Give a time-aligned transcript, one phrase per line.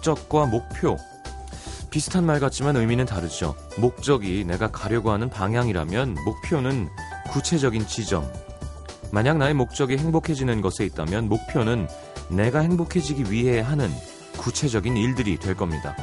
[0.00, 0.96] 목적과 목표.
[1.90, 3.54] 비슷한 말 같지만 의미는 다르죠.
[3.76, 6.88] 목적이 내가 가려고 하는 방향이라면 목표는
[7.30, 8.26] 구체적인 지점.
[9.12, 11.86] 만약 나의 목적이 행복해지는 것에 있다면 목표는
[12.30, 13.90] 내가 행복해지기 위해 하는
[14.38, 15.94] 구체적인 일들이 될 겁니다.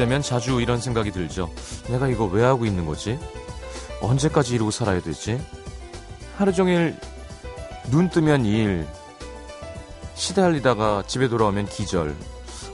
[0.00, 1.50] 때면 자주 이런 생각이 들죠.
[1.90, 3.18] 내가 이거 왜 하고 있는 거지?
[4.00, 5.38] 언제까지 이러고 살아야 되지?
[6.38, 6.96] 하루 종일
[7.90, 8.86] 눈 뜨면 일,
[10.14, 12.16] 시달리다가 집에 돌아오면 기절.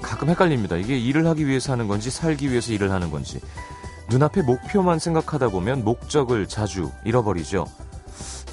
[0.01, 0.77] 가끔 헷갈립니다.
[0.77, 3.41] 이게 일을 하기 위해서 하는 건지 살기 위해서 일을 하는 건지.
[4.09, 7.67] 눈앞에 목표만 생각하다 보면 목적을 자주 잃어버리죠.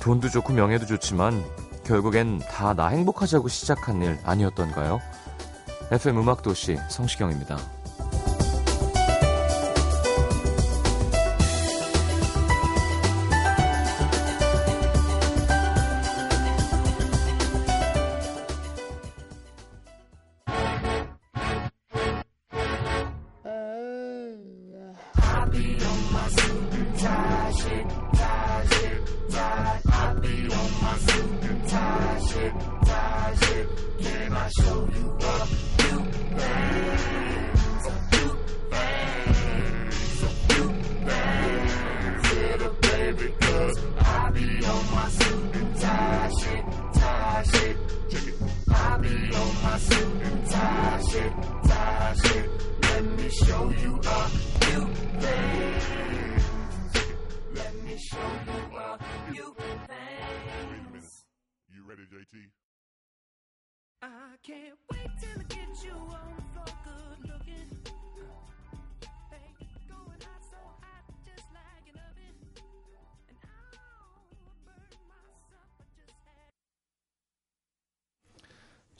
[0.01, 1.43] 돈도 좋고 명예도 좋지만
[1.85, 4.99] 결국엔 다 나 행복하자고 시작한 일 아니었던가요?
[5.91, 7.82] FM 음악도시 성시경입니다.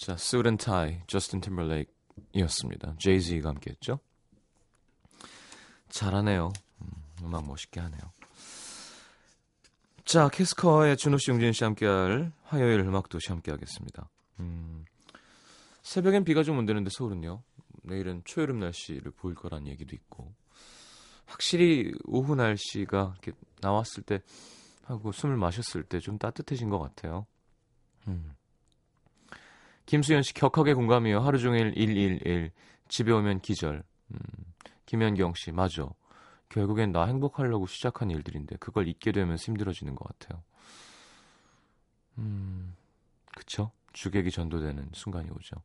[0.03, 2.95] 자, Suit and Tie, 저스틴 팀벌레이크이었습니다.
[2.99, 3.99] 제이지가 함께했죠.
[5.87, 6.51] 잘하네요.
[6.81, 6.87] 음,
[7.23, 8.01] 음악 멋있게 하네요.
[10.03, 14.09] 자, 캐스커의 준호 씨, 용진 씨 함께할 화요일 음악 도시 함께하겠습니다.
[14.41, 14.83] 음,
[15.83, 17.41] 새벽엔 비가 좀 온다는데 서울은요.
[17.83, 20.33] 내일은 초여름 날씨를 보일 거란 얘기도 있고.
[21.25, 23.31] 확실히 오후 날씨가 이렇게
[23.61, 24.21] 나왔을 때
[24.83, 27.25] 하고 숨을 마셨을 때 좀 따뜻해진 것 같아요.
[28.09, 28.35] 음.
[29.85, 31.19] 김수현 씨 격하게 공감이요.
[31.19, 32.51] 하루 종일 111
[32.87, 33.83] 집에 오면 기절.
[34.11, 34.17] 음.
[34.85, 35.87] 김현경 씨 맞아.
[36.49, 40.43] 결국엔 나 행복하려고 시작한 일들인데 그걸 잊게 되면 힘들어지는 것 같아요.
[42.19, 42.75] 음,
[43.35, 43.71] 그쵸?
[43.93, 45.55] 주객이 전도되는 순간이 오죠.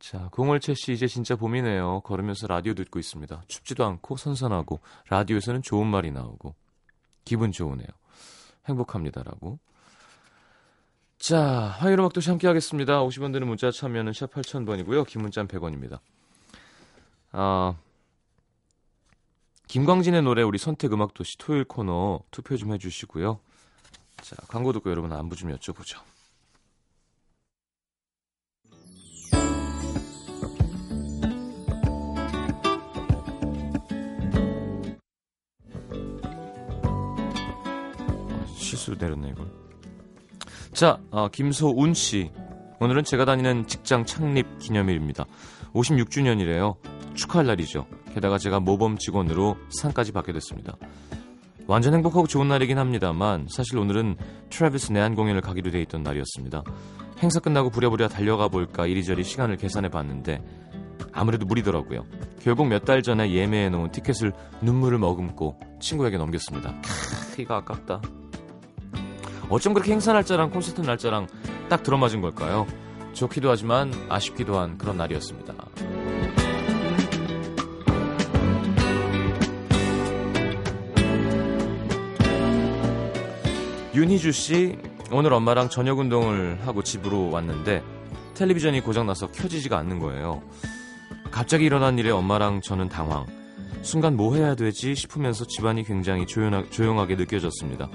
[0.00, 2.00] 자, 공월채 씨 이제 진짜 봄이네요.
[2.00, 3.44] 걸으면서 라디오 듣고 있습니다.
[3.46, 6.54] 춥지도 않고 선선하고 라디오에서는 좋은 말이 나오고
[7.24, 7.86] 기분 좋으네요.
[8.68, 9.58] 행복합니다라고.
[11.24, 11.40] 자,
[11.78, 13.00] 화요일 음악 도시 함께 하겠습니다.
[13.00, 15.06] 50원 드는 문자 참여는 샵 8000번이고요.
[15.06, 15.98] 긴 문자는 100원입니다.
[17.32, 17.74] 아,
[19.66, 23.40] 김광진의 노래 우리 선택 음악 도시 토요일 코너 투표 좀 해주시고요.
[24.20, 26.02] 자, 광고 듣고 여러분 안부 좀 여쭤보죠.
[38.58, 39.63] 실수 내렸네 이걸.
[40.74, 42.30] 자, 어, 김소운 씨.
[42.80, 45.24] 오늘은 제가 다니는 직장 창립 기념일입니다.
[45.72, 46.76] 56주년이래요.
[47.14, 47.86] 축하할 날이죠.
[48.12, 50.76] 게다가 제가 모범 직원으로 상까지 받게 됐습니다.
[51.66, 54.16] 완전 행복하고 좋은 날이긴 합니다만 사실 오늘은
[54.50, 56.62] 트래비스 내한 공연을 가기로 돼 있던 날이었습니다.
[57.22, 60.42] 행사 끝나고 부랴부랴 달려가 볼까 이리저리 시간을 계산해 봤는데
[61.12, 62.04] 아무래도 무리더라고요.
[62.42, 66.74] 결국 몇 달 전에 예매해 놓은 티켓을 눈물을 머금고 친구에게 넘겼습니다.
[67.34, 68.02] 크, 이거 아깝다.
[69.48, 71.26] 어쩜 그렇게 행사 날짜랑 콘서트 날짜랑
[71.68, 72.66] 딱 들어맞은 걸까요?
[73.12, 75.54] 좋기도 하지만 아쉽기도 한 그런 날이었습니다.
[83.94, 84.76] 윤희주 씨,
[85.12, 87.84] 오늘 엄마랑 저녁 운동을 하고 집으로 왔는데
[88.34, 90.42] 텔레비전이 고장나서 켜지지가 않는 거예요.
[91.30, 93.26] 갑자기 일어난 일에 엄마랑 저는 당황.
[93.82, 97.88] 순간 뭐 해야 되지 싶으면서 집안이 굉장히 조용하, 조용하게 느껴졌습니다.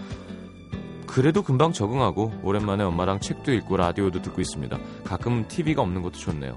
[1.09, 4.77] 그래도 금방 적응하고 오랜만에 엄마랑 책도 읽고 라디오도 듣고 있습니다.
[5.03, 6.55] 가끔 TV가 없는 것도 좋네요.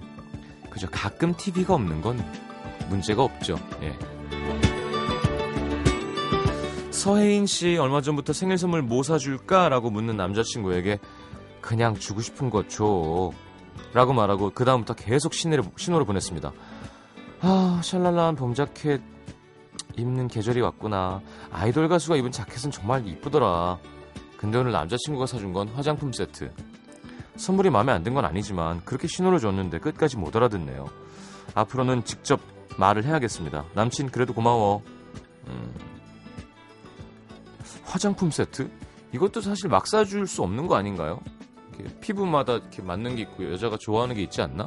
[0.68, 0.88] 그죠?
[0.90, 2.22] 가끔 TV가 없는 건
[2.90, 3.58] 문제가 없죠.
[3.80, 3.96] 예.
[6.90, 10.98] 서혜인 씨 얼마 전부터 생일 선물 뭐 사줄까라고 묻는 남자친구에게
[11.62, 13.30] 그냥 주고 싶은 거 줘.
[13.94, 16.52] 라고 말하고 그 다음부터 계속 신호를, 신호를 보냈습니다.
[17.40, 19.00] 아 샬랄라한 봄 자켓
[19.96, 21.22] 입는 계절이 왔구나.
[21.50, 23.78] 아이돌 가수가 입은 자켓은 정말 이쁘더라.
[24.42, 26.52] 근데 오늘 남자친구가 사준 건 화장품 세트.
[27.36, 30.90] 선물이 마음에 안 든 건 아니지만 그렇게 신호를 줬는데 끝까지 못 알아듣네요.
[31.54, 32.40] 앞으로는 직접
[32.76, 33.64] 말을 해야겠습니다.
[33.74, 34.82] 남친 그래도 고마워.
[35.46, 35.72] 음,
[37.84, 38.68] 화장품 세트?
[39.12, 41.20] 이것도 사실 막 사줄 수 없는 거 아닌가요?
[41.78, 44.66] 이렇게 피부마다 이렇게 맞는 게 있고 여자가 좋아하는 게 있지 않나?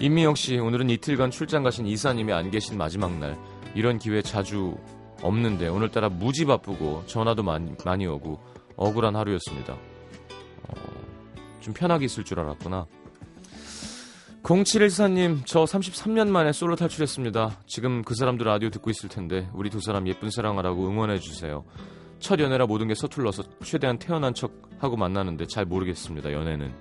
[0.00, 3.38] 임미영 씨, 오늘은 이틀간 출장 가신 이사님이 안 계신 마지막 날.
[3.74, 4.76] 이런 기회 자주
[5.22, 8.38] 없는데 오늘따라 무지 바쁘고 전화도 많이, 많이 오고
[8.76, 9.74] 억울한 하루였습니다.
[9.74, 10.74] 어,
[11.60, 12.86] 좀 편하게 있을 줄 알았구나.
[14.42, 17.62] 0714님, 저 33년 만에 솔로 탈출했습니다.
[17.66, 21.64] 지금 그 사람도 라디오 듣고 있을 텐데 우리 두 사람 예쁜 사랑하라고 응원해 주세요.
[22.18, 26.32] 첫 연애라 모든 게 서툴러서 최대한 태어난 척 하고 만나는데 잘 모르겠습니다.
[26.32, 26.74] 연애는.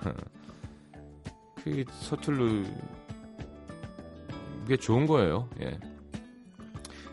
[1.56, 2.64] 그게 서툴르
[4.68, 5.48] 게 좋은 거예요.
[5.60, 5.78] 예.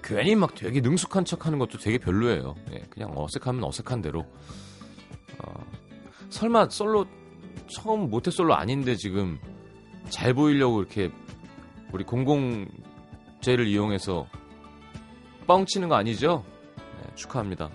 [0.05, 2.53] 괜히 막 되게 능숙한 척 하는 것도 되게 별로예요.
[2.73, 4.19] 예, 그냥 어색하면 어색한 대로.
[5.39, 5.65] 어,
[6.29, 7.07] 설마 솔로
[7.67, 9.39] 처음 모태 솔로 아닌데 지금
[10.09, 11.09] 잘 보이려고 이렇게
[11.91, 14.27] 우리 공공재를 이용해서
[15.47, 16.45] 뻥치는 거 아니죠?
[17.01, 17.71] 네, 축하합니다.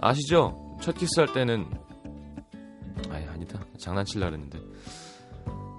[0.00, 0.76] 아시죠?
[0.82, 1.66] 첫 키스할 때는
[3.08, 4.73] 아니 아니다 장난칠라 그랬는데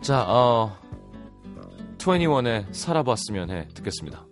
[0.06, 0.78] 자 어,
[1.98, 4.24] 21의 살아봤으면 해 듣겠습니다.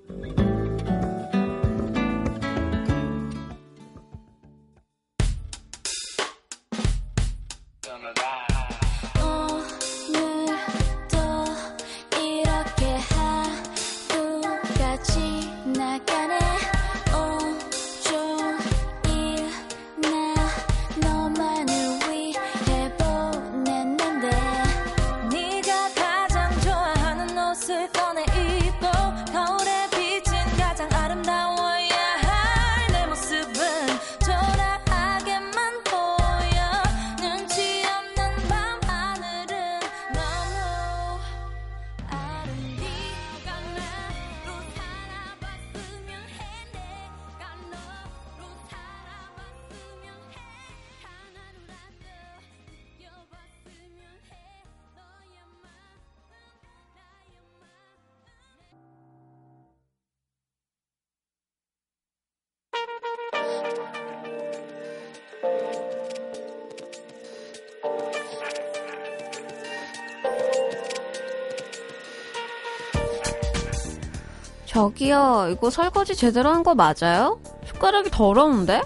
[74.87, 77.39] 저기요, 이거 설거지 제대로 한 거 맞아요?
[77.67, 78.81] 숟가락이 더러운데?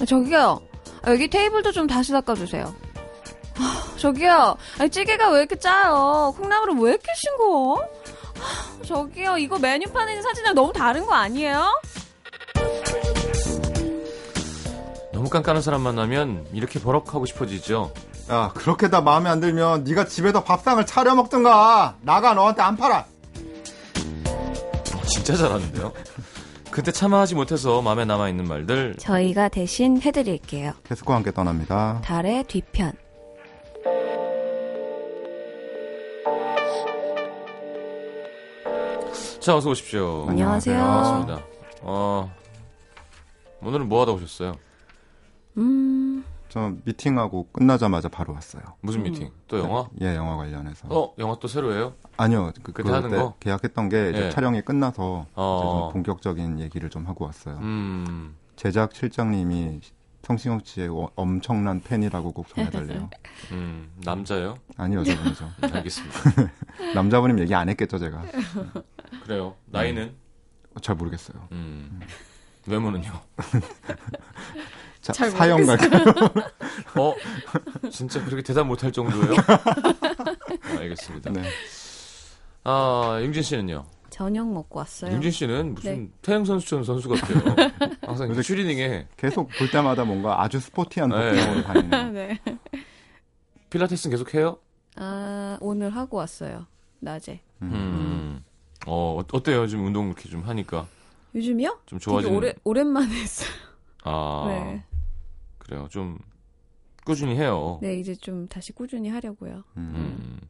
[0.00, 0.60] 아, 저기요,
[1.02, 2.74] 아, 여기 테이블도 좀 다시 닦아주세요.
[3.58, 4.56] 아, 저기요,
[4.90, 6.34] 찌개가 왜 이렇게 짜요?
[6.36, 7.80] 콩나물은 왜 이렇게 싱거워?
[7.80, 11.80] 아, 저기요, 이거 메뉴판에 있는 사진이랑 너무 다른 거 아니에요?
[15.12, 17.92] 너무 깐깐한 사람 만나면 이렇게 버럭하고 싶어지죠.
[18.30, 21.96] 야, 그렇게 다 마음에 안 들면 네가 집에서 밥상을 차려 먹든가.
[22.02, 23.06] 나가 너한테 안 팔아.
[25.04, 25.92] 어, 진짜 잘하는데요.
[26.70, 30.72] 그때 참아하지 못해서 마음에 남아 있는 말들 저희가 대신 해드릴게요.
[30.84, 32.00] 캐스코와 함께 떠납니다.
[32.04, 32.92] 달의 뒤편.
[39.40, 40.26] 자 어서 오십시오.
[40.28, 40.76] 안녕하세요.
[40.78, 41.46] 반갑습니다.
[41.82, 42.34] 어
[43.62, 44.54] 오늘은 뭐 하다 오셨어요?
[45.58, 48.62] 음, 저 미팅하고 끝나자마자 바로 왔어요.
[48.80, 49.28] 무슨 미팅?
[49.48, 49.88] 또 영화?
[50.00, 50.86] 예, 영화 관련해서.
[50.88, 51.94] 어 영화 또 새로 해요?
[52.16, 52.52] 아니요.
[52.62, 53.34] 그, 그때 하는 거?
[53.40, 54.30] 계약했던 게 이제 예.
[54.30, 55.90] 촬영이 끝나서 어.
[55.92, 57.56] 본격적인 얘기를 좀 하고 왔어요.
[57.56, 59.80] 음 제작 실장님이
[60.22, 63.10] 성시경 씨의 어- 엄청난 팬이라고 꼭 전해달래요.
[63.50, 64.54] 음, 남자요?
[64.76, 65.44] 아니 여자분이죠.
[65.46, 66.20] 음, 알겠습니다.
[66.94, 68.22] 남자분이면 얘기 안 했겠죠 제가.
[69.24, 69.56] 그래요.
[69.66, 70.14] 나이는?
[70.82, 71.48] 잘 모르겠어요.
[71.50, 71.98] 음
[72.68, 73.10] 외모는요?
[75.04, 76.02] 자, 잘 사연 갈까요?
[76.98, 77.14] 어
[77.90, 79.34] 진짜 그렇게 대답 못할 정도예요?
[79.46, 81.30] 아, 알겠습니다.
[81.30, 81.42] 네.
[82.64, 83.84] 아 융진 씨는요?
[84.08, 85.12] 저녁 먹고 왔어요.
[85.12, 86.10] 융진 씨는 무슨 네.
[86.22, 87.54] 태양 선수촌 선수 같아요.
[88.06, 91.30] 항상 슈리닝에 계속 볼 때마다 뭔가 아주 스포티한 네.
[91.32, 92.12] 복장으로 다니는.
[92.14, 92.40] 네.
[93.68, 94.56] 필라테스는 계속 해요?
[94.96, 96.66] 아, 오늘 하고 왔어요.
[97.00, 97.40] 낮에.
[97.60, 98.42] 음.
[98.86, 99.66] 어, 어- 어때요?
[99.66, 100.86] 지금 운동 이렇게 좀 하니까
[101.34, 101.80] 요즘이요?
[101.84, 102.34] 좀 좋아지는.
[102.34, 103.50] 오래, 오랜만에 했어요.
[104.04, 104.84] 아, 네.
[105.64, 105.88] 그래요.
[105.90, 106.18] 좀
[107.04, 107.78] 꾸준히 해요.
[107.82, 109.64] 네, 이제 좀 다시 꾸준히 하려고요.
[109.76, 109.92] 음.
[109.94, 110.40] 음.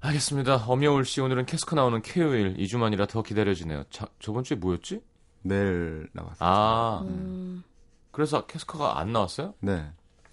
[0.00, 0.64] 알겠습니다.
[0.66, 3.84] 엄여울 씨 오늘은 캐스커 나오는 KO일 2주 만이라 더 기다려지네요.
[3.90, 5.00] 자, 저번 주에 뭐였지?
[5.42, 6.48] 내일 나갔어요.
[6.48, 7.62] 아, 음,
[8.10, 9.54] 그래서 캐스커가 안 나왔어요?
[9.60, 9.90] 네.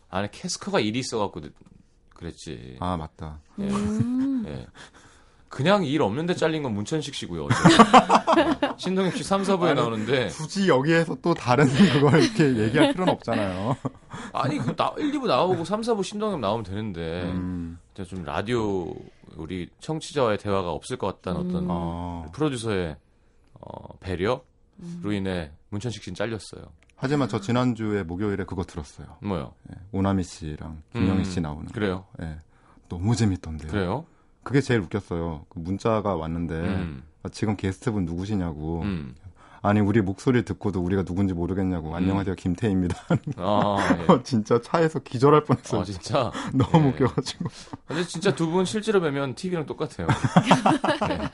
[0.09, 1.41] 아니 캐스커가 일이 있어 갖고
[2.15, 2.77] 그랬지.
[2.79, 3.39] 아, 맞다.
[3.59, 3.67] 예.
[3.67, 4.43] 음.
[4.47, 4.67] 예.
[5.53, 7.47] 그냥 일 없는데 잘린 건 문천식 씨고요.
[8.77, 13.77] 신동엽 씨 3, 4부에 아니, 나오는데 굳이 여기에서 또 다른 그걸 이렇게 얘기할 필요는 없잖아요.
[14.33, 17.77] 아니 그 나, 1, 2부 나오고 3, 4부 신동엽 나오면 되는데 음.
[17.93, 18.95] 좀 라디오
[19.35, 22.25] 우리 청취자와의 대화가 없을 것 같다는 어떤 어.
[22.33, 22.95] 프로듀서의
[23.61, 24.41] 어, 배려로
[25.11, 26.63] 인해 문천식 씨는 잘렸어요.
[26.95, 29.17] 하지만 저 지난주에 목요일에 그거 들었어요.
[29.21, 29.53] 뭐요?
[29.69, 31.65] 예, 오나미 씨랑 김영희 음, 씨 나오는.
[31.67, 31.73] 거.
[31.73, 32.05] 그래요?
[32.23, 32.37] 예.
[32.89, 33.71] 너무 재밌던데요.
[33.71, 34.05] 그래요?
[34.43, 35.45] 그게 제일 웃겼어요.
[35.49, 37.03] 그 문자가 왔는데 음.
[37.23, 38.81] 아, 지금 게스트분 누구시냐고.
[38.81, 39.15] 음.
[39.65, 41.95] 아니 우리 목소리 듣고도 우리가 누군지 모르겠냐고.
[41.95, 42.97] 안녕하세요 김태희입니다.
[43.37, 43.77] 아,
[44.09, 44.23] 예.
[44.23, 45.81] 진짜 차에서 기절할 뻔했어요.
[45.81, 46.31] 아, 진짜?
[46.53, 46.89] 너무 예.
[46.89, 47.45] 웃겨가지고.
[47.87, 50.07] 근데 진짜 두 분 실제로 뵈면 TV랑 똑같아요.
[51.07, 51.29] 네.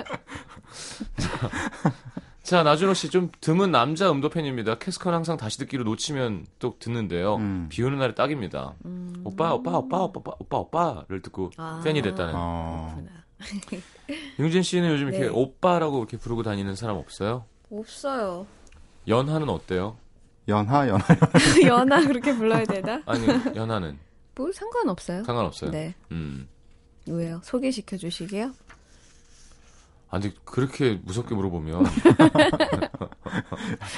[2.49, 4.79] 자, 자, 나준호 씨 좀 드문 남자 음도 팬입니다.
[4.79, 7.35] 캐스커는 항상 다시 듣기로 놓치면 또 듣는데요.
[7.35, 7.67] 음.
[7.69, 8.73] 비 오는 날에 딱입니다.
[9.23, 11.79] 오빠, 오빠, 오빠, 오빠, 오빠, 오빠, 오빠를 듣고 아.
[11.83, 12.33] 팬이 됐다는.
[12.35, 13.03] 어,
[14.39, 15.27] 윤진 씨는 요즘 이렇게 네.
[15.27, 17.45] 오빠라고 이렇게 부르고 다니는 사람 없어요?
[17.71, 18.47] 없어요.
[19.07, 19.97] 연하는 어때요?
[20.47, 21.05] 연하 연하.
[21.67, 23.03] 연하 그렇게 불러야 되나?
[23.05, 23.99] 아니, 연하는
[24.33, 25.23] 뭐 상관없어요.
[25.23, 25.69] 상관없어요.
[25.69, 25.93] 네.
[26.11, 26.47] 음.
[27.07, 27.41] 왜요?
[27.43, 28.53] 소개시켜 주시게요?
[30.11, 31.85] 아니 그렇게 무섭게 물어보면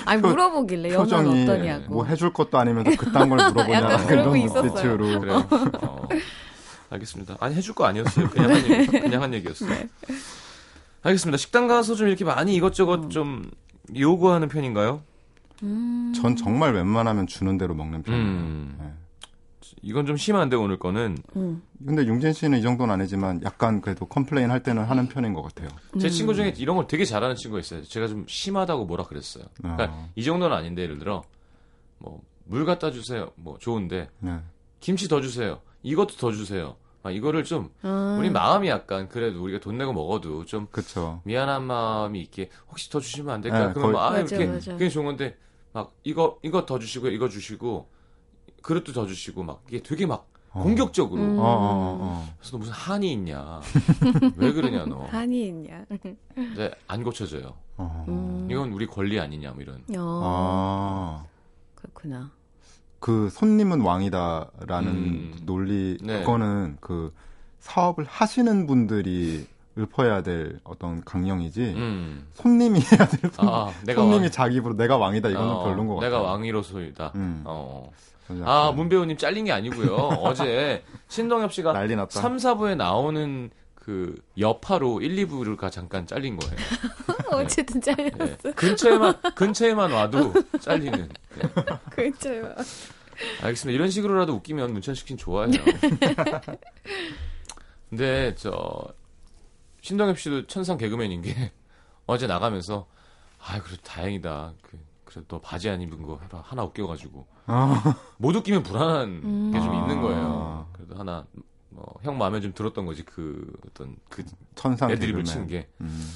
[0.06, 1.94] 아니 표- 물어보길래 표정이 어떠냐고.
[1.94, 3.72] 뭐 해줄 것도 아니면서 그딴 걸 물어보냐.
[3.77, 4.98] 약간 그런 거 이런 있었어요.
[4.98, 5.20] 눈빛으로.
[5.22, 5.48] 그래요.
[5.82, 6.08] 어,
[6.89, 7.38] 알겠습니다.
[7.39, 8.30] 아니 해줄 거 아니었어요.
[8.30, 9.70] 그냥 한 얘기, 그냥 한 얘기였어요.
[9.70, 9.88] 네.
[11.03, 11.38] 알겠습니다.
[11.38, 13.10] 식당 가서 좀 이렇게 많이 이것저것 음.
[13.10, 13.50] 좀
[13.96, 15.01] 요구하는 편인가요?
[15.63, 16.12] 음.
[16.15, 18.24] 전 정말 웬만하면 주는 대로 먹는 편이에요.
[18.25, 18.77] 음.
[19.75, 19.80] 네.
[19.82, 21.62] 이건 좀 심한데 오늘 거는 음.
[21.86, 25.70] 근데 용진 씨는 이 정도는 아니지만 약간 그래도 complain 할 때는 하는 편인 것 같아요.
[26.00, 26.10] 제 음.
[26.10, 27.84] 친구 중에 이런 걸 되게 잘하는 친구가 있어요.
[27.84, 29.46] 제가 좀 심하다고 뭐라 그랬어요.
[29.58, 30.10] 그러니까 어.
[30.16, 31.24] 이 정도는 아닌데 예를 들어
[32.00, 33.32] 뭐 물 갖다 주세요.
[33.36, 34.40] 뭐 좋은데 네.
[34.82, 35.62] 김치 더 주세요.
[35.84, 36.75] 이것도 더 주세요.
[37.01, 38.18] 아, 이거를 좀 아.
[38.20, 41.22] 우리 마음이 약간 그래도 우리가 돈 내고 먹어도 좀 그쵸.
[41.24, 43.68] 미안한 마음이 있게 혹시 더 주시면 안 될까요?
[43.68, 44.72] 네, 그러면 거의- 아 맞아, 이렇게 맞아.
[44.74, 45.38] 그게 좋은 건데
[45.72, 47.88] 막 이거 이거 더 주시고 이거 주시고
[48.62, 50.63] 그릇도 더 주시고 막 이게 되게 막 어.
[50.63, 51.39] 공격적으로 음.
[51.39, 52.34] 어, 어, 어, 어.
[52.38, 53.62] 그래서 너 무슨 한이 있냐
[54.36, 55.86] 왜 그러냐 너 한이 있냐?
[56.53, 58.06] 이제 안 고쳐져요 어.
[58.10, 58.48] 음.
[58.51, 61.25] 이건 우리 권리 아니냐 뭐 이런 어, 아.
[61.75, 62.32] 그렇구나.
[63.00, 65.39] 그 손님은 왕이다라는 음.
[65.44, 66.20] 논리 네.
[66.20, 67.13] 그거는 그
[67.60, 72.27] 사업을 하시는 분들이 읊어야 될 어떤 강령이지 음.
[72.34, 73.48] 손님이 해야 될 분.
[73.50, 76.12] 아 내가 손님이 왕, 자기 입으로 내가 왕이다 이거는 어, 별론 것 같아요.
[76.12, 77.41] 내가 왕이로소이다 음.
[77.46, 77.89] 어.
[78.44, 82.20] 아 약간 문배우님 잘린 게 아니고요 어제 신동엽 씨가 난리 났다.
[82.22, 86.56] 3, 4부에 나오는 그 여파로 1, 2부가 잠깐 잘린 거예요.
[87.32, 88.38] 어쨌든 잘렸어.
[88.46, 88.52] 예.
[88.52, 91.10] 근처에만 근처에만 와도 잘리는.
[91.38, 91.42] 예.
[91.90, 92.30] 그렇죠.
[93.42, 93.76] 알겠습니다.
[93.76, 95.54] 이런 식으로라도 웃기면 문천식신 좋아해요.
[97.90, 98.88] 근데 저
[99.82, 101.52] 신동엽 씨도 천상 개그맨인 게
[102.06, 102.88] 어제 나가면서
[103.40, 104.54] 아 그래 다행이다.
[104.62, 104.78] 그
[105.12, 109.82] 그래 너 바지 안 입은 거 하나, 웃겨가지고 아, 못 웃기면 불안한 게좀 아.
[109.82, 110.68] 있는 거예요.
[110.72, 111.25] 그래도 하나
[111.70, 114.24] 뭐, 형 마음에 좀 들었던 거지 그 어떤 그
[114.56, 115.24] 천상 애드립을.
[115.24, 115.68] 친 게.
[115.82, 116.10] 음.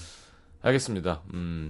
[0.61, 1.21] 알겠습니다.
[1.33, 1.69] 음.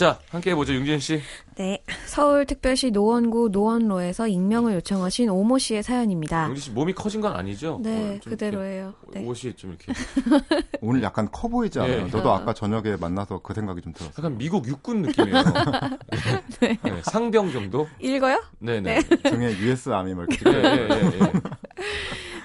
[0.00, 0.72] 자, 함께 해보죠.
[0.72, 1.20] 윤진 씨.
[1.56, 1.84] 네.
[2.06, 6.48] 서울특별시 노원구 노원로에서 익명을 요청하신 오모 씨의 사연입니다.
[6.48, 7.78] 윤진 씨 몸이 커진 건 아니죠?
[7.82, 8.94] 네, 그대로예요.
[9.02, 9.26] 이렇게 네.
[9.26, 9.92] 옷이 좀 이렇게
[10.80, 12.06] 오늘 약간 커 보이지 않아요?
[12.06, 12.10] 네.
[12.10, 12.36] 너도 어.
[12.36, 14.14] 아까 저녁에 만나서 그 생각이 좀 들었어.
[14.16, 15.36] 약간 미국 육군 느낌이에요.
[16.60, 16.78] 네.
[16.82, 17.86] 네, 상병 정도?
[18.00, 18.42] 읽어요?
[18.58, 19.02] 네네.
[19.02, 20.48] 등에 US 아미 뭐 이렇게.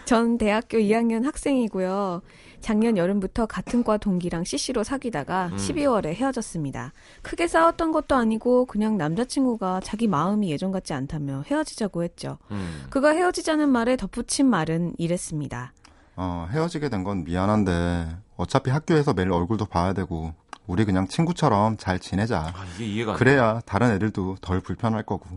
[0.03, 2.21] 전 대학교 2학년 학생이고요.
[2.65, 5.55] 작년 여름부터 같은 과 동기랑 CC로 사귀다가 음.
[5.55, 6.93] 12월에 헤어졌습니다.
[7.21, 12.39] 크게 싸웠던 것도 아니고 그냥 남자친구가 자기 마음이 예전 같지 않다며 헤어지자고 했죠.
[12.49, 12.87] 음.
[12.89, 15.73] 그가 헤어지자는 말에 덧붙인 말은 이랬습니다.
[16.15, 20.33] 어, 헤어지게 된 건 미안한데 어차피 학교에서 매일 얼굴도 봐야 되고
[20.65, 22.51] 우리 그냥 친구처럼 잘 지내자.
[22.55, 25.27] 아, 이게 이해가 안 그래야 다른 애들도 덜 불편할 거고.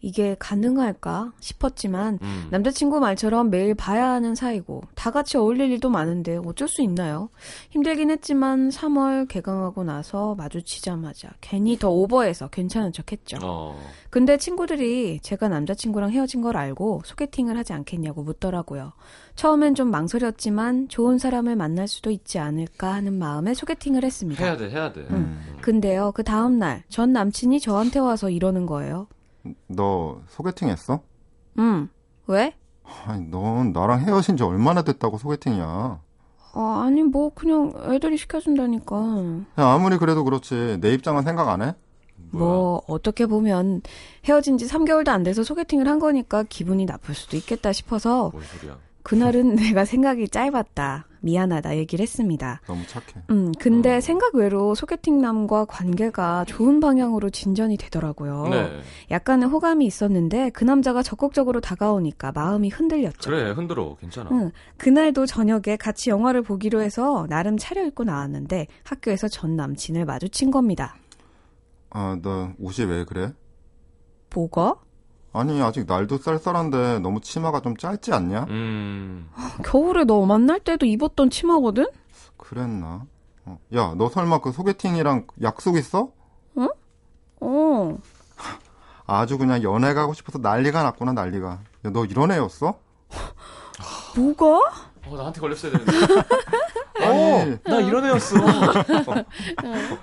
[0.00, 2.26] 이게 가능할까 싶었지만 돼.
[2.26, 2.48] 음.
[2.50, 7.28] 남자친구 말처럼 매일 봐야 하는 사이고 다 같이 어울릴 일도 많은데 어쩔 수 있나요?
[7.70, 13.38] 힘들긴 했지만 3월 개강하고 나서 마주치자마자 괜히 더 오버해서 괜찮은 척했죠.
[13.42, 13.80] 어.
[14.08, 18.92] 근데 친구들이 제가 남자친구랑 헤어진 걸 알고 소개팅을 하지 않겠냐고 묻더라고요.
[19.36, 24.44] 처음엔 좀 망설였지만 좋은 사람을 만날 수도 있지 않을까 하는 마음에 소개팅을 했습니다.
[24.44, 25.02] 해야 돼, 해야 돼.
[25.10, 25.40] 음.
[25.60, 29.06] 근데요, 그 다음날 전 남친이 저한테 와서 이러는 거예요.
[29.68, 31.00] 너 소개팅 했어?
[31.58, 31.88] 음,
[32.26, 32.54] 왜?
[33.06, 36.00] 아니, 넌 나랑 헤어진 지 얼마나 됐다고 소개팅이야.
[36.52, 38.96] 아, 아니 뭐 그냥 애들이 시켜준다니까.
[39.58, 40.78] 야, 아무리 그래도 그렇지.
[40.80, 41.74] 내 입장은 생각 안 해?
[42.32, 43.82] 뭐 어떻게 보면
[44.24, 48.76] 헤어진 지 3개월도 안 돼서 소개팅을 한 거니까 기분이 나쁠 수도 있겠다 싶어서 뭔 소리야?
[49.02, 51.06] 그날은 내가 생각이 짧았다.
[51.22, 52.60] 미안하다 얘기를 했습니다.
[52.66, 53.24] 너무 착해.
[53.30, 54.00] 음, 근데 어.
[54.00, 58.48] 생각 외로 소개팅남과 관계가 좋은 방향으로 진전이 되더라고요.
[58.48, 58.80] 네.
[59.10, 63.30] 약간의 호감이 있었는데 그 남자가 적극적으로 다가오니까 마음이 흔들렸죠.
[63.30, 64.30] 그래 흔들어 괜찮아.
[64.32, 70.96] 응, 그날도 저녁에 같이 영화를 보기로 해서 나름 차려입고 나왔는데 학교에서 전 남친을 마주친 겁니다.
[71.90, 73.32] 아, 너 옷이 왜 그래?
[74.34, 74.76] 뭐가?
[75.32, 78.46] 아니, 아직 날도 쌀쌀한데 너무 치마가 좀 짧지 않냐?
[78.48, 79.30] 음.
[79.64, 81.86] 겨울에 너 만날 때도 입었던 치마거든?
[82.36, 83.04] 그랬나?
[83.44, 83.58] 어.
[83.74, 86.10] 야, 너 설마 그 소개팅이랑 약속 있어?
[87.40, 87.98] 어.
[89.06, 91.48] 아주 그냥 연애 가고 싶어서 난리가 났구나, 난리가.
[91.48, 92.78] 야, 너 이런 애였어?
[94.16, 94.46] 뭐가?
[95.06, 95.92] 어 나한테 걸렸어야 되는데.
[97.00, 98.36] 아니, 나 이런 애였어.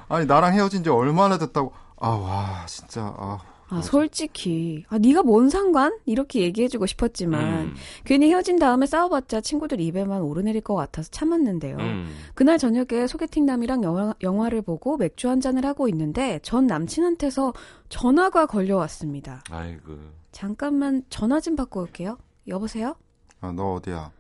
[0.10, 1.72] 아니, 나랑 헤어진 지 얼마나 됐다고.
[2.00, 3.38] 아, 와, 진짜, 아.
[3.70, 4.86] 아, 솔직히.
[4.88, 5.98] 아, 네가 뭔 상관?
[6.06, 7.76] 이렇게 얘기해주고 싶었지만, 음.
[8.06, 11.76] 괜히 헤어진 다음에 싸워봤자 친구들 입에만 오르내릴 것 같아서 참았는데요.
[11.78, 12.16] 음.
[12.34, 17.54] 그날 저녁에 소개팅남이랑 영화, 영화를 보고 맥주 한 잔을 하고 있는데, 전 남친한테서
[17.90, 19.44] 전화가 걸려왔습니다.
[19.50, 19.98] 아이고.
[20.32, 22.18] 잠깐만 전화 좀 받고 올게요.
[22.48, 22.96] 여보세요?
[23.44, 24.12] 야, 너 어디야?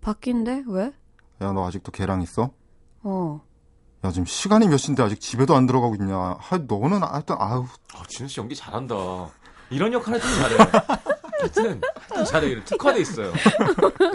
[0.00, 0.64] 바뀐데?
[0.68, 0.92] 왜?
[1.42, 2.50] 야, 너 아직도 걔랑 있어?
[3.02, 3.42] 어.
[4.06, 6.36] 야, 지금 시간이 몇 시인데 아직 집에도 안 들어가고 있냐.
[6.38, 7.66] 하, 너는 하여튼, 아우.
[7.94, 8.94] 아, 진우 씨 연기 잘한다.
[9.68, 10.56] 이런 역할 할때 잘해.
[11.40, 12.64] 하여튼, 하여튼 잘해.
[12.64, 13.32] 특화돼 있어요.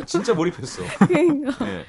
[0.06, 0.84] 진짜 몰입했어.
[0.84, 1.86] 예.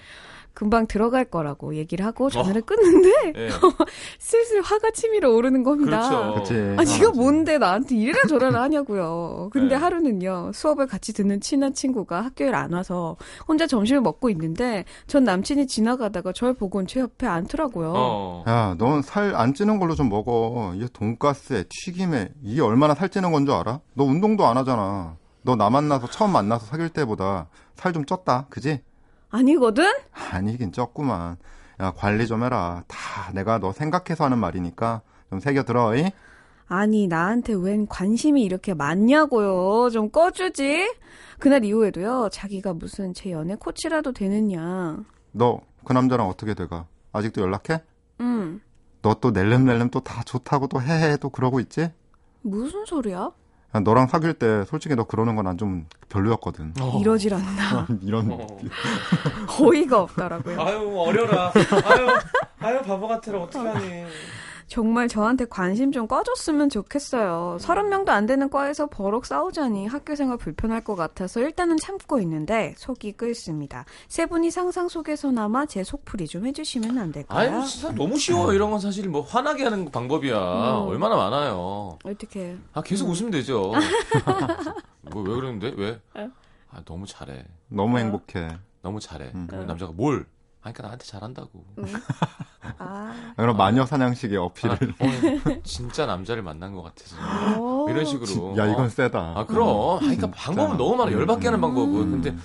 [0.55, 3.49] 금방 들어갈 거라고 얘기를 하고 전화를 끊는데, 예.
[4.19, 6.09] 슬슬 화가 치밀어 오르는 겁니다.
[6.09, 6.35] 그렇죠.
[6.35, 6.55] 그치.
[6.77, 9.49] 아, 네가 뭔데 나한테 이래라 저래라 하냐고요.
[9.53, 9.81] 근데 네.
[9.81, 13.17] 하루는요, 수업을 같이 듣는 친한 친구가 학교에 안 와서
[13.49, 17.93] 혼자 점심을 먹고 있는데, 전 남친이 지나가다가 절 보곤 제 옆에 앉더라고요.
[17.97, 18.45] 어.
[18.47, 20.73] 야, 넌 살 안 찌는 걸로 좀 먹어.
[20.77, 23.81] 이게 돈가스에 튀김에 이게 얼마나 살 찌는 건 줄 알아?
[23.95, 25.17] 너 운동도 안 하잖아.
[25.45, 28.49] 너 나 만나서 처음 만나서 사귈 때보다 살 좀 쪘다.
[28.51, 28.81] 그지?
[29.33, 29.85] 아니거든?
[30.31, 31.37] 아니긴 쪘구만.
[31.81, 32.85] 야, 관리 좀 해라.
[32.87, 35.97] 다 내가 너 생각해서 하는 말이니까 좀 새겨 들어.
[35.97, 36.11] 이?
[36.69, 39.91] 아니, 나한테 웬 관심이 이렇게 많냐고요.
[39.91, 40.95] 좀 꺼주지?
[41.39, 44.99] 그날 이후에도요, 자기가 무슨 제 연애 코치라도 되느냐.
[45.33, 46.87] 너 그 남자랑 어떻게 돼가?
[47.13, 47.83] 아직도 연락해?
[48.21, 48.61] 응.
[49.03, 51.91] 너 또 낼름낼름 또 다 좋다고 또 해해 또 그러고 있지?
[52.43, 53.33] 무슨 소리야?
[53.75, 56.75] 야, 너랑 사귈 때 솔직히 너 그러는 건 난 좀 별로였거든.
[56.81, 56.99] 어.
[57.01, 57.87] 이러질 않나.
[58.03, 58.47] 이런 어.
[59.61, 60.61] 어이가 없더라고요.
[60.61, 61.53] 아유, 어려라.
[61.85, 62.09] 아유,
[62.61, 63.41] 아유, 바보 같으라.
[63.41, 64.05] 어떡하니.
[64.73, 67.59] 정말 저한테 관심 좀 꺼줬으면 좋겠어요.
[67.61, 72.75] 서른 명도 안 되는 과에서 버럭 싸우자니 학교 생활 불편할 것 같아서 일단은 참고 있는데
[72.79, 73.85] 속이 끓습니다.
[74.09, 77.59] 세 분이 상상 속에서나마 제 속풀이 좀 해주시면 안 될까요?
[77.59, 78.55] 아유, 진짜 너무 쉬워.
[78.55, 80.39] 이런 건 사실 뭐 화나게 하는 방법이야.
[80.39, 80.89] 음.
[80.89, 81.99] 얼마나 많아요.
[82.03, 82.57] 어떻게?
[82.73, 83.73] 아, 계속 웃으면 되죠.
[85.03, 85.75] 뭐, 왜 그러는데?
[85.77, 86.01] 왜?
[86.15, 87.45] 아, 너무 잘해.
[87.69, 88.57] 너무 행복해.
[88.81, 89.33] 너무 잘해.
[89.35, 89.47] 음.
[89.49, 90.25] 그러면 남자가 뭘?
[90.63, 91.65] 하니까 나한테 잘한다고.
[92.79, 94.73] 아, 그런 마녀 사냥식의 어필을.
[94.73, 97.17] 아, 오늘 진짜 남자를 만난 것 같아서.
[97.61, 97.89] 오.
[97.91, 98.57] 이런 식으로.
[98.57, 98.89] 야, 이건 어.
[98.89, 99.35] 세다.
[99.37, 99.97] 아, 그럼.
[99.97, 101.13] 아, 그러니까 방법은 너무 많아.
[101.13, 101.95] 열받게 하는 방법은.
[101.95, 102.11] 음.
[102.13, 102.37] 근데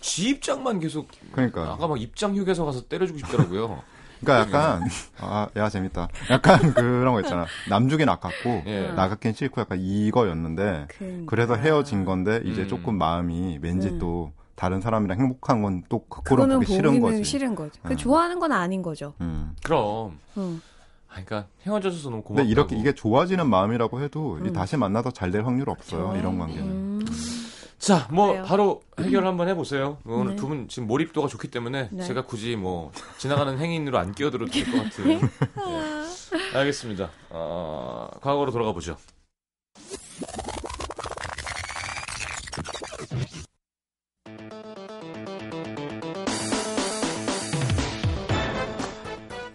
[0.00, 1.08] 지 입장만 계속.
[1.32, 1.72] 그러니까.
[1.72, 3.82] 아까 막 입장 휴게소 가서 때려주고 싶더라고요.
[4.20, 4.88] 그러니까 약간
[5.20, 6.08] 아, 야 재밌다.
[6.30, 7.46] 약간 그런 거 있잖아.
[7.68, 8.88] 남주긴 아깝고 예.
[8.96, 11.24] 나갔긴 싫고 약간 이거였는데 그러니까.
[11.26, 12.68] 그래서 헤어진 건데 이제 음.
[12.68, 13.98] 조금 마음이 왠지 음.
[13.98, 17.22] 또 다른 사람이랑 행복한 건 또 그거는 보기 싫은 거지.
[17.24, 17.80] 싫은 거죠.
[17.84, 17.96] 그 음.
[17.96, 19.14] 좋아하는 건 아닌 거죠.
[19.20, 19.54] 음.
[19.62, 20.18] 그럼.
[20.36, 20.60] 응.
[21.08, 22.42] 아, 그러니까 헤어져서 너무 고맙다.
[22.42, 24.52] 근데 이렇게 이게 좋아지는 마음이라고 해도 이 음.
[24.52, 26.08] 다시 만나서 잘 될 확률 없어요.
[26.08, 26.18] 그렇죠.
[26.18, 26.66] 이런 관계는.
[26.66, 27.06] 음.
[27.78, 28.42] 자, 뭐 그래요.
[28.44, 29.98] 바로 해결 한번 해보세요.
[30.04, 30.36] 오늘 네.
[30.36, 32.02] 두분 지금 몰입도가 좋기 때문에 네.
[32.04, 35.04] 제가 굳이 뭐 지나가는 행인으로 안 끼어들어도 될 것 같은.
[35.22, 36.58] 네.
[36.58, 37.08] 알겠습니다.
[37.30, 38.96] 어, 과거로 돌아가 보죠.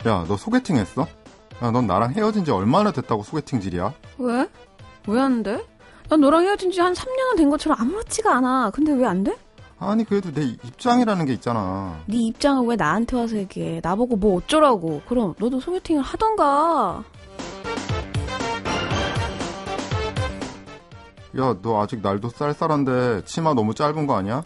[0.05, 1.07] 야, 너 소개팅 했어?
[1.61, 3.93] 야, 넌 나랑 헤어진 지 얼마나 됐다고 소개팅질이야?
[4.17, 4.49] 왜?
[5.07, 5.65] 왜 안 돼?
[6.09, 8.71] 난 너랑 헤어진 지 한 3년은 된 것처럼 아무렇지가 않아.
[8.71, 9.37] 근데 왜 안 돼?
[9.79, 11.97] 아니 그래도 내 입장이라는 게 있잖아.
[12.05, 13.81] 네 입장을 왜 나한테 와서 얘기해?
[13.83, 15.01] 나보고 뭐 어쩌라고.
[15.07, 17.03] 그럼 너도 소개팅을 하던가.
[21.39, 24.43] 야, 너 아직 날도 쌀쌀한데 치마 너무 짧은 거 아니야?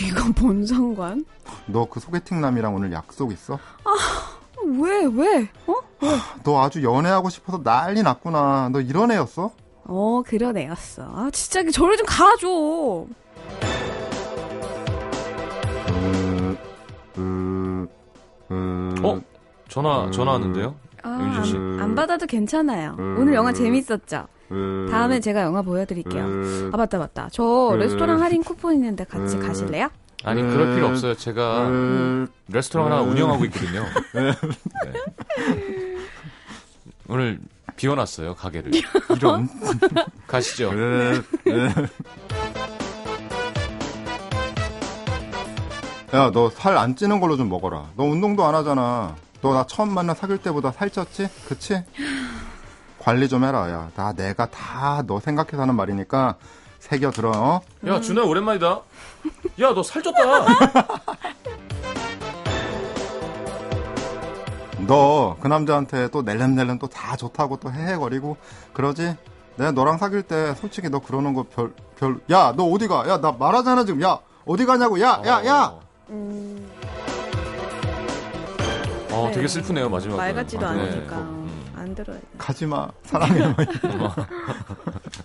[0.00, 1.24] 네가 뭔 상관?
[1.66, 3.58] 너 그 소개팅남이랑 오늘 약속 있어?
[4.78, 5.48] 왜, 왜?
[5.66, 5.74] 어?
[6.44, 8.70] 너 아주 연애하고 싶어서 난리 났구나.
[8.72, 9.50] 너 이런 애였어?
[9.84, 11.02] 어, 그런 애였어.
[11.02, 13.06] 아, 진짜 저를 좀 갈아줘.
[17.18, 17.86] 으,
[18.52, 19.20] 으,
[19.68, 20.74] 전화 전화 왔는데요.
[21.02, 21.08] 아.
[21.10, 22.96] 안, 안 받아도 괜찮아요.
[22.98, 23.16] 음.
[23.18, 24.26] 오늘 영화 재밌었죠?
[24.50, 26.24] 으, 다음에 제가 영화 보여드릴게요.
[26.24, 27.28] 으, 아, 맞다, 맞다.
[27.32, 27.78] 저 음.
[27.78, 29.46] 레스토랑 할인 쿠폰 있는데 같이 음.
[29.46, 29.88] 가실래요?
[30.24, 31.14] 아니 그럴 필요 없어요.
[31.14, 33.10] 제가 으, 레스토랑 하나 음.
[33.10, 33.84] 운영하고 있거든요.
[34.14, 34.32] 네.
[37.08, 37.38] 오늘
[37.76, 38.72] 비워놨어요 가게를.
[39.16, 39.48] 이런.
[40.26, 40.70] 가시죠.
[40.72, 41.70] 으, 으.
[46.14, 47.90] 야, 너 살 안 찌는 걸로 좀 먹어라.
[47.96, 49.14] 너 운동도 안 하잖아.
[49.40, 51.28] 너 나 처음 만나 사귈 때보다 살쪘지?
[51.46, 51.84] 그치?
[52.98, 53.90] 관리 좀 해라, 야.
[53.94, 56.34] 나 내가 다 너 생각해서 하는 말이니까
[56.80, 57.60] 새겨 들어, 어?
[57.86, 58.80] 야 준호야 오랜만이다.
[59.60, 60.14] 야 너 살쪘다.
[64.86, 68.36] 너 그 남자한테 또 낼름낼름 또 다 좋다고 또 헤헤거리고
[68.72, 69.16] 그러지?
[69.56, 73.06] 내가 너랑 사귈 때 솔직히 너 그러는 거 별, 별, 야, 너 어디 가?
[73.08, 74.00] 야, 나 말하잖아, 지금.
[74.02, 75.00] 야, 어디 가냐고.
[75.00, 75.74] 야, 야, 야!
[76.10, 76.70] 음,
[79.10, 79.32] 어 네.
[79.32, 80.16] 되게 슬프네요 마지막.
[80.16, 80.80] 말 같지도 아, 네.
[80.82, 81.37] 않으니까.
[81.98, 82.00] 음.
[82.00, 82.20] 안 들어요.
[82.38, 82.88] 가지 마.
[83.02, 83.40] 사랑해.
[83.48, 83.56] 막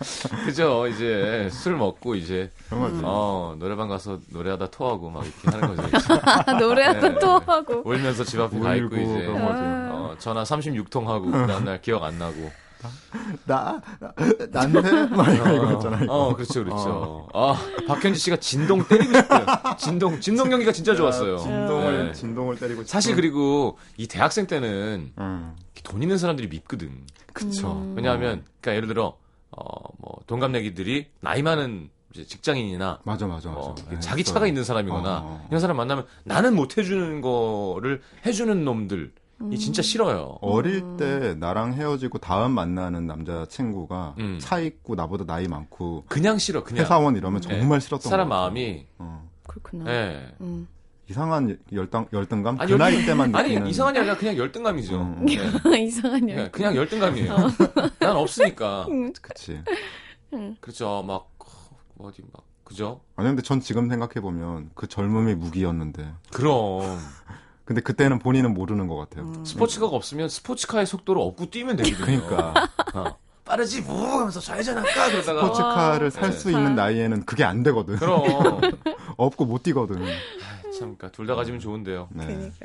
[0.46, 2.52] 그죠 이제 술 먹고 이제.
[2.72, 6.58] 어 노래방 가서 노래하다 토하고 막 이렇게 하는 거죠.
[6.60, 7.20] 노래하다 네.
[7.20, 7.82] 또 하고.
[7.86, 9.28] 울면서 집 앞에 가 있고 이제.
[9.30, 12.52] 어, 전화 36통 하고 그 다음 날 기억 안 나고.
[13.46, 14.14] 나, 나,
[14.52, 15.08] 난데?
[15.16, 16.02] 막 이거, 이거 있잖아.
[16.04, 16.14] 이거.
[16.14, 17.28] 어, 그렇죠, 그렇죠.
[17.34, 17.56] 아,
[17.88, 19.46] 박현지 씨가 진동 때리고 싶어요.
[19.78, 21.38] 진동, 진동 경기가 진짜 좋았어요.
[21.38, 22.12] 진동을, 네.
[22.14, 22.84] 진동을 때리고.
[22.84, 25.56] 사실 그리고 이 대학생 때는 응.
[25.84, 26.92] 돈 있는 사람들이 밉거든.
[27.34, 27.72] 그쵸.
[27.72, 27.94] 음.
[27.96, 29.18] 왜냐하면, 그러니까 예를 들어,
[29.52, 29.64] 어,
[29.98, 33.60] 뭐, 동갑내기들이 나이 많은 직장인이나 맞아, 맞아, 맞아.
[33.60, 34.24] 어, 네, 자기.
[34.24, 35.48] 차가 있는 사람이거나 어, 어.
[35.50, 39.12] 이런 사람 만나면 나는 못 해주는 거를 해주는 놈들
[39.52, 40.38] 이 진짜 싫어요.
[40.42, 44.38] 어릴 때 나랑 헤어지고 다음 만나는 남자 친구가 음.
[44.40, 46.84] 차 있고 나보다 나이 많고 그냥 싫어, 그냥.
[46.86, 48.42] 회사원 이러면 정말 싫었던 사람 것 같아.
[48.46, 49.30] 마음이, 어.
[49.48, 49.92] 그렇구나.
[49.92, 50.28] 예.
[50.42, 50.68] 음.
[51.10, 52.58] 이상한 열당, 열등감?
[52.62, 55.02] 아니, 그 열등- 나이 때만 아니, 느끼는 이상한이 아니라 그냥 열등감이죠.
[55.02, 55.26] 음.
[55.30, 55.36] 예.
[55.84, 56.52] 이상한 예, 열.
[56.52, 57.36] 그냥 열등감이에요.
[58.00, 58.88] 난 없으니까.
[59.22, 59.62] 그치.
[60.62, 61.04] 그렇죠.
[61.06, 61.30] 막,
[61.96, 63.02] 뭐 어디 막, 그죠?
[63.18, 66.98] 아니 근데 전 지금 생각해 보면 그 젊음이 무기였는데 그럼.
[67.66, 69.32] 근데 그때는 본인은 모르는 것 같아요.
[69.46, 72.06] 스포츠카가 없으면 스포츠카의 속도를 업고 뛰면 되거든요.
[72.28, 73.18] 그러니까 어.
[73.46, 75.12] 빠르지, 무 하면서 좌회전할까?
[75.12, 75.42] 그러다가.
[75.44, 76.58] 스포츠카를 살수 네.
[76.58, 77.98] 있는 나이에는 그게 안 되거든.
[77.98, 78.24] 그럼.
[79.18, 79.96] 업고 못 뛰거든.
[80.78, 82.08] 참, 그러니까 둘 다 가지면 좋은데요.
[82.12, 82.26] 네.
[82.26, 82.56] 그러니까.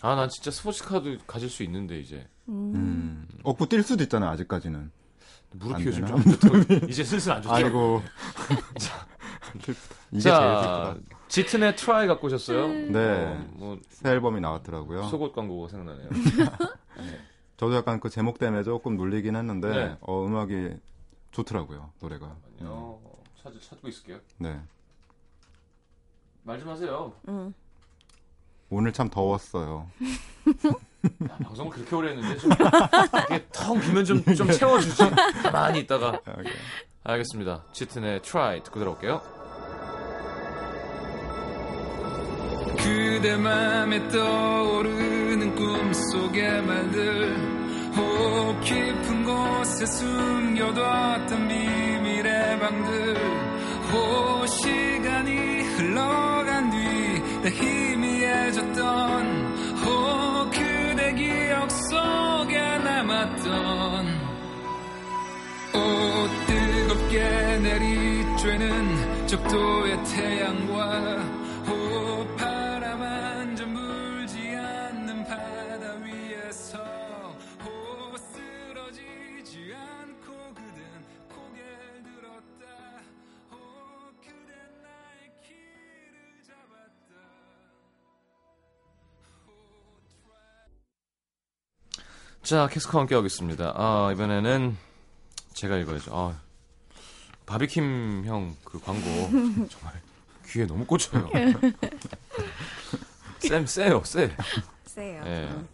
[0.00, 2.26] 아, 난 진짜 스포츠카도 가질 수 있는데, 이제.
[2.48, 3.26] 음.
[3.42, 4.90] 업고 뛸 수도 있잖아 아직까지는.
[5.52, 6.22] 무릎이 안 요즘 되나?
[6.22, 7.54] 좀 좋더 이제 슬슬 안 좋죠.
[7.54, 8.02] 아이고.
[10.12, 11.16] 이게 제일 자, 슬프다.
[11.28, 12.68] 짙은의 Try 갖고 오셨어요?
[12.68, 13.24] 네.
[13.26, 15.04] 어, 뭐, 새 앨범이 나왔더라고요.
[15.04, 16.08] 속옷 광고가 생각나네요.
[17.56, 19.96] 저도 약간 그 제목 때문에 조금 놀리긴 했는데 네.
[20.00, 20.74] 어, 음악이
[21.32, 22.36] 좋더라고요 노래가.
[22.60, 23.00] 어,
[23.42, 24.20] 찾, 찾고 있을게요.
[24.38, 24.60] 네.
[26.44, 27.12] 말 좀 하세요.
[27.28, 27.52] 음.
[28.70, 29.90] 오늘 참 더웠어요.
[31.30, 32.50] 야, 방송을 그렇게 오래 했는데 좀
[33.30, 35.02] 이게 텅 비면 좀, 좀 채워주지.
[35.42, 36.20] 가만히 있다가.
[37.04, 37.64] 알겠습니다.
[37.72, 39.22] 짙은의 Try 듣고 들어올게요.
[42.78, 47.36] 그대 맘에 떠오르는 꿈속의 말들
[47.96, 53.16] 호흡 깊은 곳에 숨겨뒀던 비밀의 방들
[53.92, 59.37] 호 시간이 흘러간 뒤내 희미해졌던
[61.18, 64.06] 기억 속에 남았던
[65.74, 67.20] 오 뜨겁게
[67.64, 70.78] 내리쬐는 적도의 태양과
[71.68, 72.36] 오
[92.42, 93.72] 자, 캐스커 함께 하겠습니다.
[93.76, 94.76] 아, 이번에는
[95.52, 96.10] 제가 읽어야죠.
[96.14, 96.40] 아,
[97.46, 99.04] 바비킴 형 그 광고
[99.68, 100.00] 정말
[100.46, 101.28] 귀에 너무 꽂혀요.
[103.40, 104.34] 쌤, 세요, 세.
[104.84, 105.22] 세요.
[105.26, 105.48] 예.
[105.50, 105.68] 음.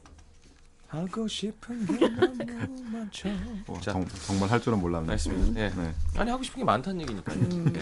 [0.88, 3.28] 하고 싶은 게 너무 많죠.
[3.66, 3.92] 어, 자.
[3.92, 5.08] 정, 정말 할 줄은 몰랐네.
[5.10, 5.60] 알겠습니다.
[5.60, 5.68] 예.
[5.70, 5.94] 네.
[6.16, 7.40] 아니, 하고 싶은 게 많다는 얘기니까요.
[7.74, 7.80] 예.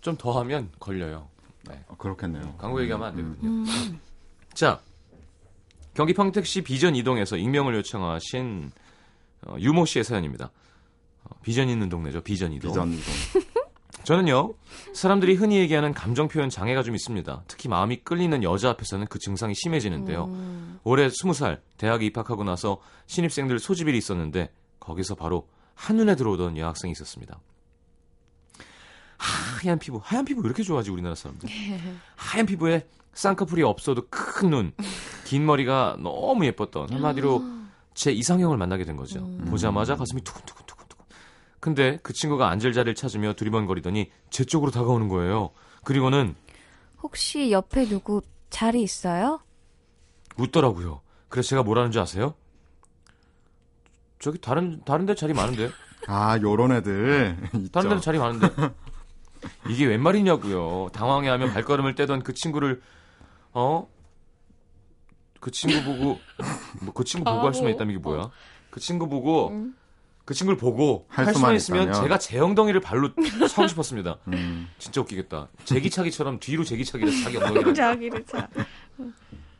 [0.00, 1.28] 좀더 하면 걸려요.
[1.68, 1.84] 네.
[1.88, 2.54] 어, 그렇겠네요.
[2.58, 3.98] 광고 얘기하면 안 음, 되거든요.
[4.54, 4.80] 자,
[5.98, 8.70] 경기 평택시 비전 이동에서 익명을 요청하신
[9.48, 10.52] 어, 유모 씨의 사연입니다.
[11.24, 12.20] 어, 비전 있는 동네죠.
[12.20, 12.70] 비전 이동.
[12.70, 13.42] 비전 이동.
[14.04, 14.54] 저는요,
[14.94, 17.42] 사람들이 흔히 얘기하는 감정 표현 장애가 좀 있습니다.
[17.48, 20.26] 특히 마음이 끌리는 여자 앞에서는 그 증상이 심해지는데요.
[20.26, 20.78] 음.
[20.84, 27.40] 올해 20살 대학에 입학하고 나서 신입생들 소집일이 있었는데 거기서 바로 한눈에 들어오던 여학생이 있었습니다.
[29.16, 31.48] 하얀 피부, 하얀 피부 왜 이렇게 좋아하지 우리나라 사람들?
[32.14, 32.86] 하얀 피부에
[33.18, 34.72] 쌍꺼풀이 없어도 큰 눈,
[35.24, 37.42] 긴 머리가 너무 예뻤던 한마디로
[37.92, 39.18] 제 이상형을 만나게 된 거죠.
[39.18, 39.46] 음.
[39.50, 41.04] 보자마자 가슴이 두근두근두근두근.
[41.58, 45.50] 근데 그 친구가 앉을 자리를 찾으며 두리번거리더니 제 쪽으로 다가오는 거예요.
[45.82, 46.36] 그리고는
[47.02, 49.40] 혹시 옆에 누구 자리 있어요?
[50.36, 51.00] 묻더라고요.
[51.28, 52.34] 그래서 제가 뭐라는 줄 아세요?
[54.20, 55.70] 저기 다른 다른 데 자리 많은데.
[56.06, 57.36] 아, 요런 애들.
[57.72, 58.48] 다른 데는 자리 많은데.
[59.68, 60.90] 이게 웬 말이냐고요.
[60.92, 62.80] 당황해하며 발걸음을 떼던 그 친구를
[63.58, 63.88] 어?
[65.40, 66.18] 그 친구 보고
[66.82, 68.30] 뭐 그 친구 보고 할 수만 있다면 이게 뭐야?
[68.70, 69.52] 그 친구 보고
[70.24, 72.02] 그 친구를 보고 할할 수만 수만 있으면 있다면.
[72.02, 73.10] 제가 제 엉덩이를 발로
[73.48, 74.18] 차고 싶었습니다.
[74.28, 74.68] 음.
[74.78, 75.48] 진짜 웃기겠다.
[75.64, 78.48] 제기차기처럼 뒤로 제기차기를 자기 엉덩이를 자기를 차.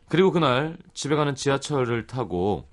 [0.07, 2.67] 그리고 그날 집에 가는 지하철을 타고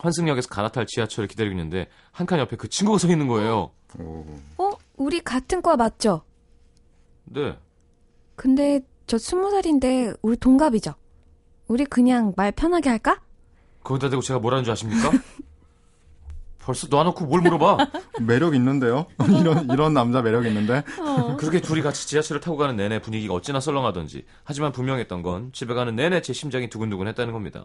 [0.00, 3.70] 환승역에서 갈아탈 지하철을 기다리고 있는데 한 칸 옆에 그 친구가 서 있는 거예요.
[3.98, 4.24] 오.
[4.58, 4.70] 어?
[4.96, 6.22] 우리 같은 과 맞죠?
[7.24, 7.56] 네.
[8.36, 10.94] 근데 저 스무 살인데 우리 동갑이죠?
[11.66, 13.20] 우리 그냥 말 편하게 할까?
[13.82, 15.10] 거기다 대고 제가 뭐라는 줄 아십니까?
[16.60, 17.90] 벌써 놔놓고 뭘 물어봐?
[18.22, 19.06] 매력 있는데요?
[19.40, 20.84] 이런, 이런 남자 매력 있는데?
[21.38, 25.96] 그렇게 둘이 같이 지하철을 타고 가는 내내 분위기가 어찌나 썰렁하던지 하지만 분명했던 건 집에 가는
[25.96, 27.64] 내내 제 심장이 두근두근 했다는 겁니다.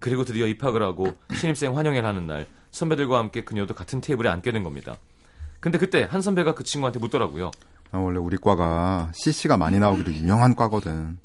[0.00, 4.64] 그리고 드디어 입학을 하고 신입생 환영회를 하는 날 선배들과 함께 그녀도 같은 테이블에 앉게 된
[4.64, 4.96] 겁니다.
[5.60, 7.52] 근데 그때 한 선배가 그 친구한테 묻더라고요.
[7.92, 11.18] 아, 원래 우리 과가 CC가 많이 나오기로 유명한 과거든.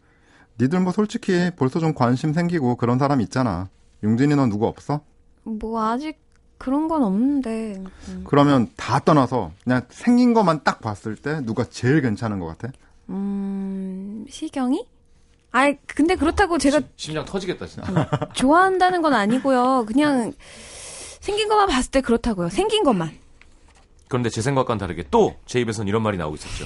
[0.59, 3.69] 니들 뭐 솔직히 벌써 좀 관심 생기고 그런 사람 있잖아.
[4.03, 5.01] 용진이 넌 누구 없어?
[5.43, 6.17] 뭐 아직
[6.57, 7.83] 그런 건 없는데.
[8.25, 12.73] 그러면 다 떠나서 그냥 생긴 것만 딱 봤을 때 누가 제일 괜찮은 것 같아?
[13.09, 14.85] 음, 시경이?
[15.51, 18.09] 아이, 근데 그렇다고 제가 심장 터지겠다 진짜.
[18.33, 19.85] 좋아한다는 건 아니고요.
[19.87, 20.33] 그냥
[21.21, 22.49] 생긴 것만 봤을 때 그렇다고요.
[22.49, 23.11] 생긴 것만.
[24.07, 26.65] 그런데 제 생각과는 다르게 또 제 입에선 이런 말이 나오고 있었죠.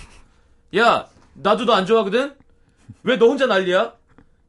[0.78, 2.36] 야, 나도 너 안 좋아하거든?
[3.04, 3.94] 왜 너 혼자 난리야?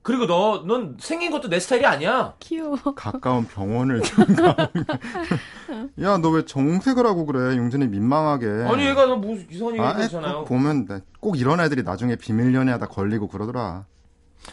[0.02, 2.34] 그리고 너, 넌 생긴 것도 내 스타일이 아니야.
[2.40, 2.76] 귀여워.
[2.96, 4.56] 가까운 병원을 좀 가.
[6.02, 7.56] 야, 너 왜 정색을 하고 그래?
[7.56, 8.46] 용진이 민망하게.
[8.68, 10.38] 아니, 얘가 너뭐 이상한 얘기 아, 했잖아요.
[10.40, 13.84] 꼭 보면 나- 꼭 이런 애들이 나중에 비밀 연애하다 걸리고 그러더라.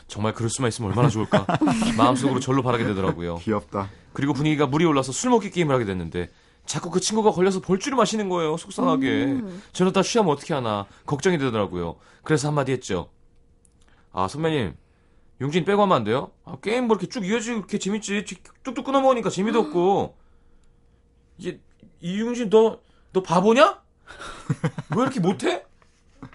[0.07, 1.47] 정말 그럴 수만 있으면 얼마나 좋을까.
[1.97, 3.37] 마음속으로 절로 바라게 되더라고요.
[3.37, 3.89] 귀엽다.
[4.13, 6.29] 그리고 분위기가 물이 올라서 술 먹기 게임을 하게 됐는데
[6.69, 8.55] 자꾸 그 친구가 걸려서 볼줄을 마시는 거예요.
[8.55, 9.41] 속상하게.
[9.73, 11.95] 저러다 취하면 어떻게 하나 걱정이 되더라고요.
[12.23, 13.09] 그래서 한마디 했죠.
[14.11, 14.75] 아 선배님
[15.41, 16.31] 용진 빼고 하면 안 돼요?
[16.45, 18.23] 아, 게임 뭐 이렇게 쭉 이어지고 이렇게 재밌지.
[18.63, 20.15] 뚝뚝 끊어 먹으니까 재미도 없고.
[21.39, 21.59] 이게
[22.01, 22.79] 이용진 너
[23.13, 23.81] 너 바보냐?
[24.95, 25.65] 왜 이렇게 못해?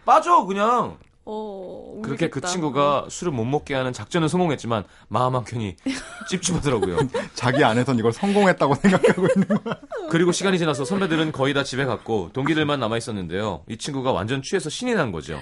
[0.04, 0.98] 빠져 그냥.
[1.26, 5.76] 어, 그렇게 그 친구가 술을 못 먹게 하는 작전은 성공했지만 마음 한켠이
[6.28, 6.98] 찝찝하더라고요.
[7.34, 9.80] 자기 안에선 이걸 성공했다고 생각하고 있는 거야.
[10.10, 13.64] 그리고 시간이 지나서 선배들은 거의 다 집에 갔고 동기들만 남아 있었는데요.
[13.68, 15.32] 이 친구가 완전 취해서 신이 난 거죠.
[15.34, 15.40] 야,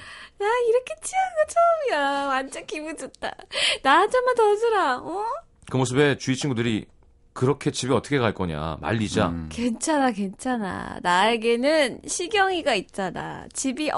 [0.69, 1.53] 이렇게 취한 거
[1.97, 2.27] 처음이야.
[2.29, 3.31] 완전 기분 좋다.
[3.83, 5.25] 나 한 잔만 더 주라, 어?
[5.71, 6.87] 그 모습에 주위 친구들이
[7.35, 9.29] 그렇게 집에 어떻게 갈 거냐 말리자.
[9.29, 9.49] 음.
[9.51, 10.99] 괜찮아, 괜찮아.
[11.03, 13.47] 나에게는 시경이가 있잖아.
[13.53, 13.91] 집이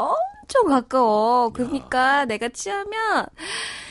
[0.45, 1.51] 엄청 가까워.
[1.51, 3.27] 그러니까 내가 취하면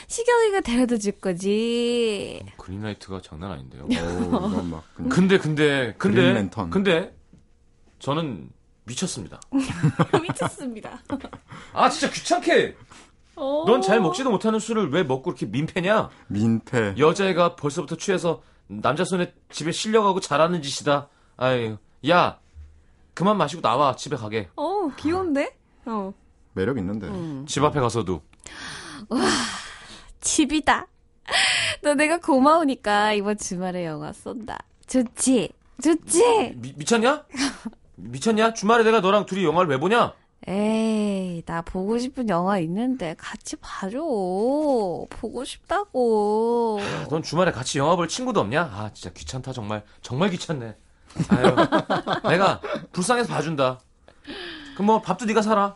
[0.07, 2.43] 시경이가 데려다 줄 거지.
[2.57, 3.83] 그린라이트가 장난 아닌데요.
[3.89, 6.69] 오, 그냥 근데 근데 근데 그린랜턴.
[6.69, 7.15] 근데
[7.99, 8.49] 저는
[8.83, 9.39] 미쳤습니다.
[10.21, 11.01] 미쳤습니다.
[11.73, 12.75] 아 진짜 귀찮게.
[13.35, 16.09] 넌 잘 먹지도 못하는 술을 왜 먹고 이렇게 민폐냐?
[16.27, 16.93] 민폐.
[16.99, 21.09] 여자애가 벌써부터 취해서 남자 손에 집에 실려가고 잘하는 짓이다.
[21.37, 22.39] 아유, 야,
[23.15, 24.49] 그만 마시고 나와 집에 가게.
[24.55, 25.57] 어, 귀여운데?
[25.85, 26.13] 어.
[26.53, 27.09] 매력 있는데.
[27.47, 28.21] 집 앞에 가서도
[30.21, 30.87] 집이다.
[31.81, 34.57] 너 내가 고마우니까 이번 주말에 영화 쏜다.
[34.87, 35.51] 좋지?
[35.81, 36.53] 좋지?
[36.55, 37.23] 미, 미쳤냐?
[37.95, 38.53] 미쳤냐?
[38.53, 40.13] 주말에 내가 너랑 둘이 영화를 왜 보냐?
[40.45, 43.97] 에이, 나 보고 싶은 영화 있는데 같이 봐줘.
[43.97, 46.79] 보고 싶다고.
[47.09, 48.61] 넌 주말에 같이 영화 볼 친구도 없냐?
[48.61, 49.83] 아, 진짜 귀찮다 정말.
[50.01, 50.75] 정말 귀찮네.
[51.29, 51.55] 아유,
[52.29, 52.59] 내가
[52.91, 53.79] 불쌍해서 봐준다.
[54.73, 55.75] 그럼 뭐 밥도 네가 사라.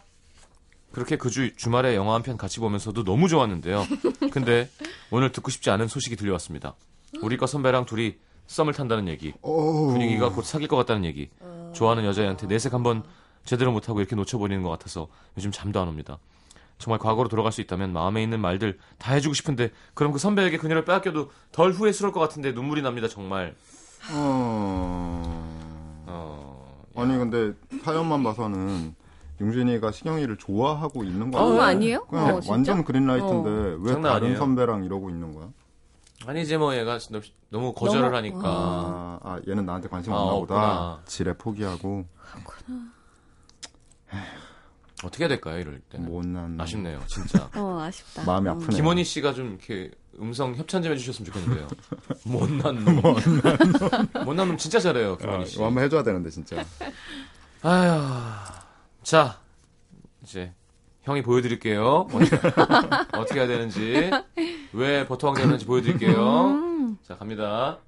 [0.98, 3.86] 그렇게 그 주, 주말에 영화 한 편 같이 보면서도 너무 좋았는데요.
[4.34, 4.68] 근데
[5.12, 6.74] 오늘 듣고 싶지 않은 소식이 들려왔습니다.
[7.22, 8.16] 우리 과 선배랑 둘이
[8.48, 9.34] 썸을 탄다는 얘기.
[9.44, 9.90] 오.
[9.92, 11.30] 분위기가 곧 사귈 것 같다는 얘기.
[11.74, 13.04] 좋아하는 여자애한테 내색 한번
[13.46, 15.08] 제대로 못하고 이렇게 놓쳐버리는 것 같아서
[15.38, 16.18] 요즘 잠도 안 옵니다.
[16.80, 20.84] 정말 과거로 돌아갈 수 있다면 마음에 있는 말들 다 해주고 싶은데 그럼 그 선배에게 그녀를
[20.84, 23.56] 빼앗겨도 덜 후회스러울 것 같은데 눈물이 납니다 정말.
[24.12, 25.22] 어...
[26.08, 26.84] 어...
[26.96, 28.96] 아니 근데 사연만 봐서는
[29.40, 31.60] 용진이가 시경이를 좋아하고 있는 거 어?
[31.62, 32.06] 아니에요?
[32.06, 32.42] 그냥 어?
[32.48, 34.38] 완전 그린라이트인데 왜 장난 다른 아니에요.
[34.38, 35.50] 선배랑 이러고 있는 거야?
[36.26, 40.40] 아니지 뭐 얘가 너무, 너무 거절을 너무- 하니까 아, 아, 얘는 나한테 관심 아, 없나
[40.40, 41.00] 보다.
[41.06, 42.06] 지레 포기하고
[45.04, 46.10] 어떻게 해야 될까요 이럴 때는?
[46.10, 47.48] 못난 아쉽네요 진짜.
[47.56, 48.24] 어, 아쉽다.
[48.26, 48.54] 마음이 어.
[48.54, 48.76] 아프네.
[48.76, 51.68] 김원희 씨가 좀 이렇게 음성 협찬 좀 해주셨으면 좋겠는데요.
[52.26, 53.00] 못난 놈.
[54.26, 55.56] 못난 놈 진짜 잘해요, 아, 김원희 씨.
[55.58, 56.56] 이거 한번 해줘야 되는데 진짜.
[57.62, 58.02] 아휴.
[59.08, 59.40] 자,
[60.22, 60.54] 이제
[61.04, 62.10] 형이 보여드릴게요.
[62.12, 62.36] 어떻게,
[63.18, 64.12] 어떻게 해야 되는지.
[64.74, 66.48] 왜 버터왕 되는지 보여드릴게요.
[66.48, 66.98] 음.
[67.04, 67.80] 자, 갑니다.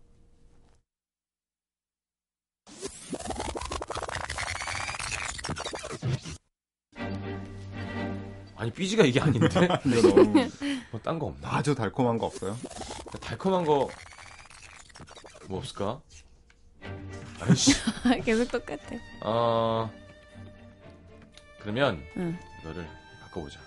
[8.55, 9.47] 아니, 삐지가 이게 아닌데?
[9.85, 10.33] 이거 너무
[10.91, 11.53] 뭐, 딴 거 없나?
[11.53, 12.55] 아주 달콤한 거 없어요?
[13.19, 13.89] 달콤한 거,
[15.49, 15.99] 뭐 없을까?
[17.41, 17.73] 아이씨.
[18.23, 18.95] 계속 똑같아.
[19.21, 19.91] 어,
[21.61, 22.37] 그러면, 응.
[22.61, 22.85] 이거를
[23.21, 23.59] 바꿔보자.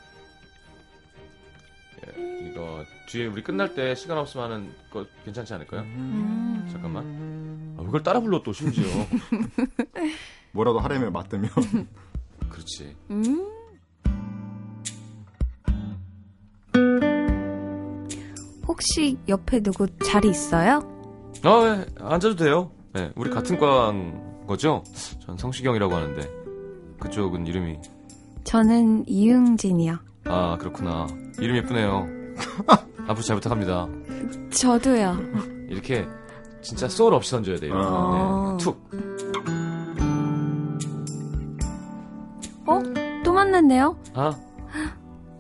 [2.06, 5.82] 예, 이거, 뒤에 우리 끝날 때 시간 없으면 하는 거 괜찮지 않을까요?
[5.82, 6.68] 음.
[6.72, 7.76] 잠깐만.
[7.78, 8.84] 아, 이걸 따라 불러 또, 심지어.
[10.52, 11.50] 뭐라도 하려면 맞으면
[12.50, 12.96] 그렇지.
[13.10, 13.48] 음.
[18.66, 20.80] 혹시 옆에 누구 자리 있어요?
[21.44, 22.70] 아, 예, 앉아도 돼요.
[22.96, 24.82] 예, 우리 같은 과인 거죠?
[25.24, 26.41] 전 성시경이라고 하는데.
[27.02, 27.80] 그쪽은 이름이.
[28.44, 29.98] 저는 이응진이요.
[30.26, 31.08] 아, 그렇구나.
[31.40, 32.06] 이름 예쁘네요.
[33.08, 33.88] 앞으로 잘 부탁합니다.
[34.52, 35.16] 저도요.
[35.68, 36.06] 이렇게
[36.60, 37.72] 진짜 소울 없이 던져야 돼요.
[37.74, 38.56] 아.
[38.56, 38.88] 네, 툭.
[42.66, 42.80] 어?
[43.24, 43.96] 또 만났네요?
[44.14, 44.32] 아,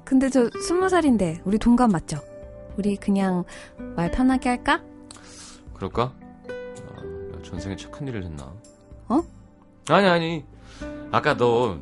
[0.04, 2.18] 근데 저 스무 살인데 우리 동갑 맞죠?
[2.76, 3.44] 우리 그냥
[3.94, 4.82] 말 편하게 할까?
[5.74, 6.12] 그럴까?
[6.48, 8.52] 아, 전생에 착한 일을 했나?
[9.08, 9.22] 어?
[9.88, 10.44] 아니, 아니.
[11.12, 11.78] 아까 너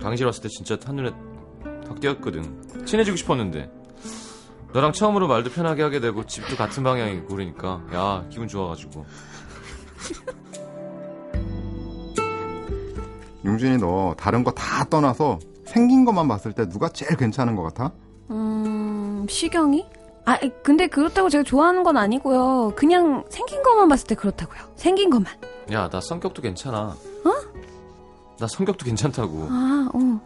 [0.00, 1.10] 강실 왔을 때 진짜 한눈에
[1.86, 2.84] 탁 띄었거든.
[2.86, 3.70] 친해지고 싶었는데.
[4.74, 9.06] 너랑 처음으로 말도 편하게 하게 되고 집도 같은 방향이고 그러니까 야 기분 좋아가지고
[13.46, 17.92] 용준이 너 다른 거 다 떠나서 생긴 것만 봤을 때 누가 제일 괜찮은 것 같아?
[18.30, 19.86] 음, 시경이?
[20.26, 22.74] 아, 근데 그렇다고 제가 좋아하는 건 아니고요.
[22.76, 24.60] 그냥 생긴 것만 봤을 때 그렇다고요.
[24.76, 25.32] 생긴 것만.
[25.72, 26.96] 야 나 성격도 괜찮아 어?
[28.38, 30.20] 나 성격도 괜찮다고 아, 어.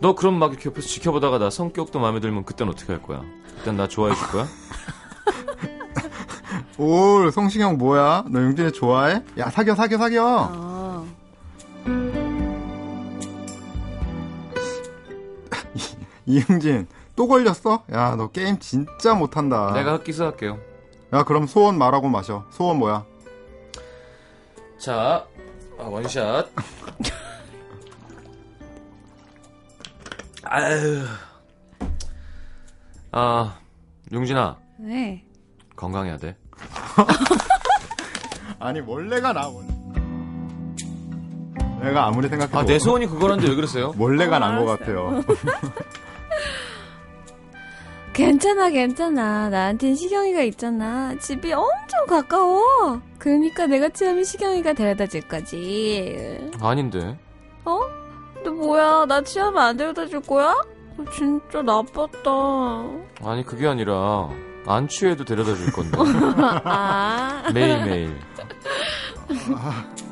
[0.00, 3.22] 너 그럼 막 이렇게 옆에서 지켜보다가 나 성격도 마음에 들면 그땐 어떻게 할 거야?
[3.58, 4.46] 그땐 나 좋아해 줄 거야?
[6.78, 8.24] 올 성시경 뭐야?
[8.30, 9.22] 너 용준이 좋아해?
[9.38, 10.48] 야 사겨 사겨 사겨.
[10.52, 11.04] 아.
[16.26, 16.86] 이응진
[17.16, 17.84] 또 걸렸어?
[17.92, 19.72] 야 너 게임 진짜 못한다.
[19.74, 20.58] 내가 흑기사 할게요
[21.12, 22.44] 야 그럼 소원 말하고 마셔.
[22.50, 23.04] 소원 뭐야?
[24.78, 25.26] 자
[25.80, 26.48] 아, 원샷
[30.44, 31.04] 아유
[33.12, 33.58] 아
[34.12, 35.24] 용진아 네.
[35.76, 36.36] 건강해야 돼
[38.58, 39.68] 아니 원래가 나 원래.
[41.82, 43.94] 내가 아무리 생각해도 아, 내 소원이 그거란데 왜 그러세요?
[43.96, 45.22] 원래가 어, 난것 알았어요.
[45.24, 45.36] 같아요.
[48.12, 49.48] 괜찮아, 괜찮아.
[49.48, 51.14] 나한텐 시경이가 있잖아.
[51.18, 53.00] 집이 엄청 가까워.
[53.20, 56.50] 그러니까 내가 취하면 시경이가 데려다 줄 거지.
[56.60, 57.16] 아닌데.
[57.66, 57.80] 어?
[58.42, 59.04] 너 뭐야?
[59.06, 60.52] 나 취하면 안 데려다 줄 거야?
[60.96, 62.30] 어, 진짜 나빴다.
[63.22, 64.30] 아니, 그게 아니라,
[64.66, 65.98] 안 취해도 데려다 줄 건데.
[66.64, 67.42] 아.
[67.52, 68.18] 매일매일.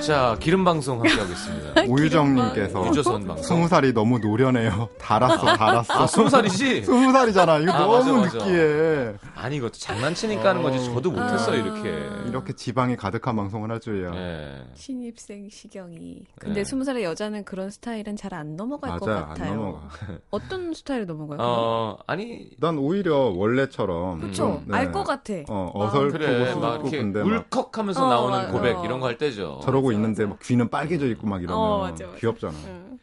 [0.00, 1.82] 자, 기름 방송 함께 하겠습니다.
[1.88, 3.42] 오유정님께서 유조선 방송.
[3.42, 4.88] 스무 살이 너무 노련해요.
[4.98, 6.02] 달았어, 달았어.
[6.02, 6.82] 아, 스무 살이지?
[6.84, 7.58] 스무 살이잖아.
[7.58, 8.38] 이거 아, 너무 맞아, 맞아.
[8.46, 9.14] 느끼해.
[9.34, 10.84] 아니, 이것도 장난치니까 하는 거지.
[10.84, 12.08] 저도 못했어요, 이렇게.
[12.28, 14.10] 이렇게 지방이 가득한 방송을 할 줄이야.
[14.14, 14.64] 예.
[14.74, 16.24] 신입생 시경이.
[16.38, 16.64] 근데 네.
[16.64, 19.54] 스무 살의 여자는 그런 스타일은 잘 안 넘어갈 것 맞아, 안 같아요.
[19.54, 19.88] 넘어가.
[20.30, 21.38] 어떤 스타일에 넘어가요?
[21.40, 24.32] 어, 아니, 난 오히려 원래처럼 그쵸?
[24.34, 24.76] 좀, 네.
[24.76, 25.32] 알것 같아.
[25.48, 25.70] 어.
[25.74, 26.54] 어설프고 그래.
[26.54, 28.52] 막 이렇게 근데 막 울컥하면서 어, 나오는 맞아.
[28.52, 29.60] 고백, 이런 거 할 때죠.
[29.62, 30.30] 저러고 맞아, 있는데 맞아.
[30.34, 32.18] 막 귀는 빨개져 있고 막 이러면 어, 맞아, 맞아.
[32.18, 32.54] 귀엽잖아.
[32.66, 32.98] 응.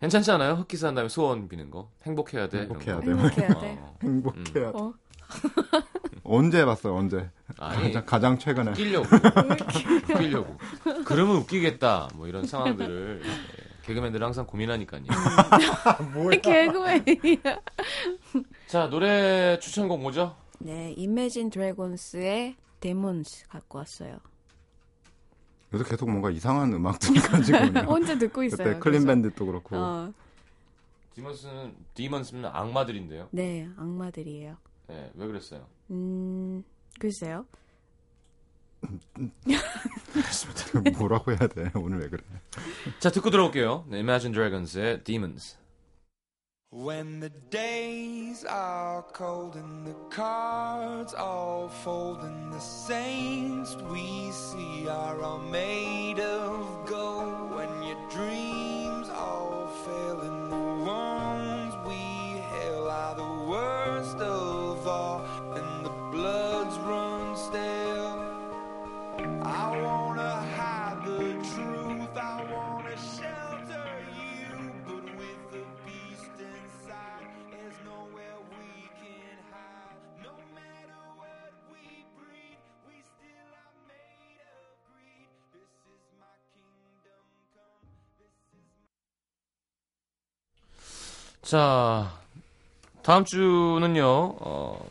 [0.00, 0.54] 괜찮지 않아요?
[0.54, 1.88] 흑기사 한 다음에 소원 비는 거.
[2.04, 2.60] 행복해야 돼.
[2.62, 3.00] 행복해야 거.
[3.02, 3.10] 돼.
[3.12, 3.78] 행복해야 돼.
[3.80, 3.96] 어.
[4.02, 4.78] 행복해야 돼.
[4.78, 4.92] 어.
[6.24, 6.94] 언제 해봤어요?
[6.94, 7.30] 언제?
[7.58, 8.70] 아니, 가장, 가장 최근에.
[8.72, 9.06] 웃기려고.
[10.10, 10.56] 웃기려고.
[11.04, 12.08] 그러면 웃기겠다.
[12.14, 13.30] 뭐 이런 상황들을 예,
[13.86, 15.02] 개그맨들은 항상 고민하니까요.
[16.42, 17.60] 개그맨이야.
[18.66, 20.36] 자, 노래 추천곡 뭐죠?
[20.58, 24.18] 네, Imagine Dragons의 Demons 갖고 왔어요.
[25.74, 27.58] 요새 계속 뭔가 이상한 음악들이 가지고.
[27.92, 28.68] 혼자 듣고 있어요.
[28.68, 29.04] 그때 클린.
[29.06, 29.76] 밴드도 그렇고.
[29.76, 30.12] 어,
[31.14, 33.28] 디먼스는 디먼스는 악마들인데요.
[33.32, 34.56] 네, 악마들이에요.
[34.90, 35.66] 예, 왜 그랬어요?
[35.90, 36.62] 음,
[37.00, 37.44] 글쎄요.
[40.98, 41.70] 뭐라고 해야 돼?
[41.74, 42.22] 오늘 왜 그래?
[43.00, 43.86] 자, 듣고 들어올게요.
[43.88, 45.56] 네, Imagine Dragons의 Demons.
[46.74, 54.88] When the days are cold and the cards all fold and the saints we see
[54.88, 57.54] are all made of gold.
[57.54, 64.63] When your dreams all fail and the wounds we hail are the worst of
[91.44, 92.10] 자,
[93.02, 94.02] 다음 주는요,
[94.40, 94.86] 어,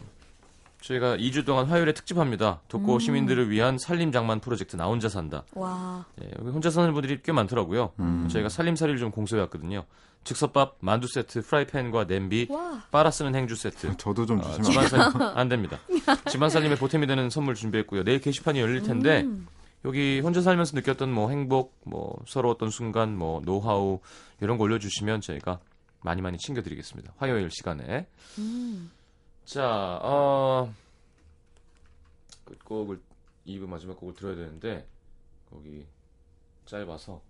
[0.82, 2.60] 저희가 2주 동안 화요일에 특집합니다.
[2.68, 5.44] 독거 시민들을 위한 살림장만 프로젝트 나 혼자 산다.
[5.56, 6.06] 와.
[6.22, 7.94] 예, 여기 혼자 사는 분들이 꽤 많더라고요.
[8.00, 8.28] 음.
[8.30, 9.84] 저희가 살림살이를 좀 공소해왔거든요.
[10.26, 12.84] 즉석밥, 만두 세트, 프라이팬과 냄비, 와.
[12.92, 13.98] 빨아 쓰는 행주 세트.
[13.98, 15.80] 저도 좀 아, 주시면 안 집안 살림 안 됩니다.
[16.30, 18.04] 집안 살림에 보탬이 되는 선물 준비했고요.
[18.04, 19.48] 내일 게시판이 열릴 텐데 음.
[19.86, 24.00] 여기 혼자 살면서 느꼈던 뭐 행복, 뭐 서러웠던 순간, 뭐 노하우
[24.40, 25.60] 이런 거 올려주시면 저희가
[26.04, 27.14] 많이 많이 챙겨드리겠습니다.
[27.18, 28.08] 화요일 시간에.
[28.40, 28.92] 음.
[29.46, 30.74] 자, 어,
[32.46, 33.00] 끝곡을
[33.48, 34.88] 2부 마지막 곡을 들어야 되는데
[35.50, 35.86] 거기
[36.66, 37.22] 짧아서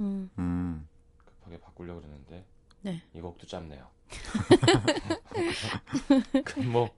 [0.00, 0.30] 음.
[0.38, 0.88] 음.
[1.24, 2.44] 급하게 바꾸려고 그러는데
[2.82, 3.02] 네.
[3.14, 3.86] 이 곡도 짧네요.
[6.72, 6.88] 뭐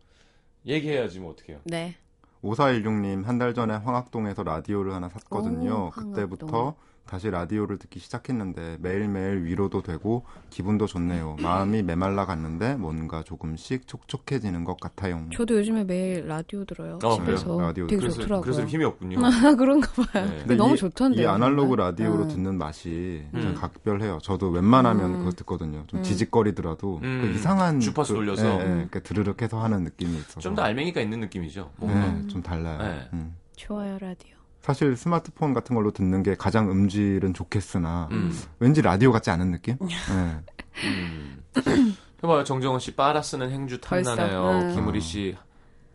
[0.66, 1.61] 얘기해야지 뭐 어떡해요.
[1.64, 1.97] 네.
[2.43, 5.87] 5416님 한 달 전에 황학동에서 라디오를 하나 샀거든요.
[5.87, 6.74] 오, 그때부터
[7.07, 11.36] 다시 라디오를 듣기 시작했는데 매일매일 위로도 되고 기분도 좋네요.
[11.42, 15.26] 마음이 메말라 갔는데 뭔가 조금씩 촉촉해지는 것 같아요.
[15.32, 16.98] 저도 요즘에 매일 라디오 들어요.
[17.03, 17.44] 어, 집에서.
[17.57, 17.61] 그래요?
[17.61, 18.40] 라디오 되게 그래서 좋더라고요.
[18.42, 19.18] 그래서 힘이 없군요.
[19.26, 20.24] 아, 그런가 봐요.
[20.26, 20.36] 네.
[20.38, 21.24] 근데 너무 이- 좋던데요.
[21.24, 21.86] 이 아날로그 정말?
[21.90, 22.28] 라디오로 음.
[22.28, 23.40] 듣는 맛이 음.
[23.42, 24.18] 좀 각별해요.
[24.22, 25.18] 저도 웬만하면 음.
[25.18, 25.84] 그거 듣거든요.
[25.88, 26.03] 좀 음.
[26.05, 27.20] 지직거리더라도 음.
[27.22, 28.46] 그 이상한 주파수 그, 돌려서.
[28.46, 28.88] 예, 예, 음.
[28.90, 31.72] 그 드르륵 해서 하는 느낌이 있어서 좀 더 알맹이가 있는 느낌이죠.
[31.76, 32.12] 뭔가.
[32.12, 32.78] 네, 좀 달라요.
[32.78, 33.09] 네.
[33.12, 33.36] 음.
[33.57, 34.32] 좋아요, 라디오.
[34.62, 38.32] 사실 스마트폰 같은 걸로 듣는 게 가장 음질은 좋겠으나 음.
[38.60, 39.76] 왠지 라디오 같지 않은 느낌?
[39.80, 40.36] 네.
[40.84, 41.42] 음.
[42.22, 42.44] 해봐요.
[42.44, 43.80] 정정은 씨 빨아 쓰는 행주?
[43.80, 44.48] 탐나네요.
[44.48, 44.74] 음.
[44.74, 45.36] 김우리 씨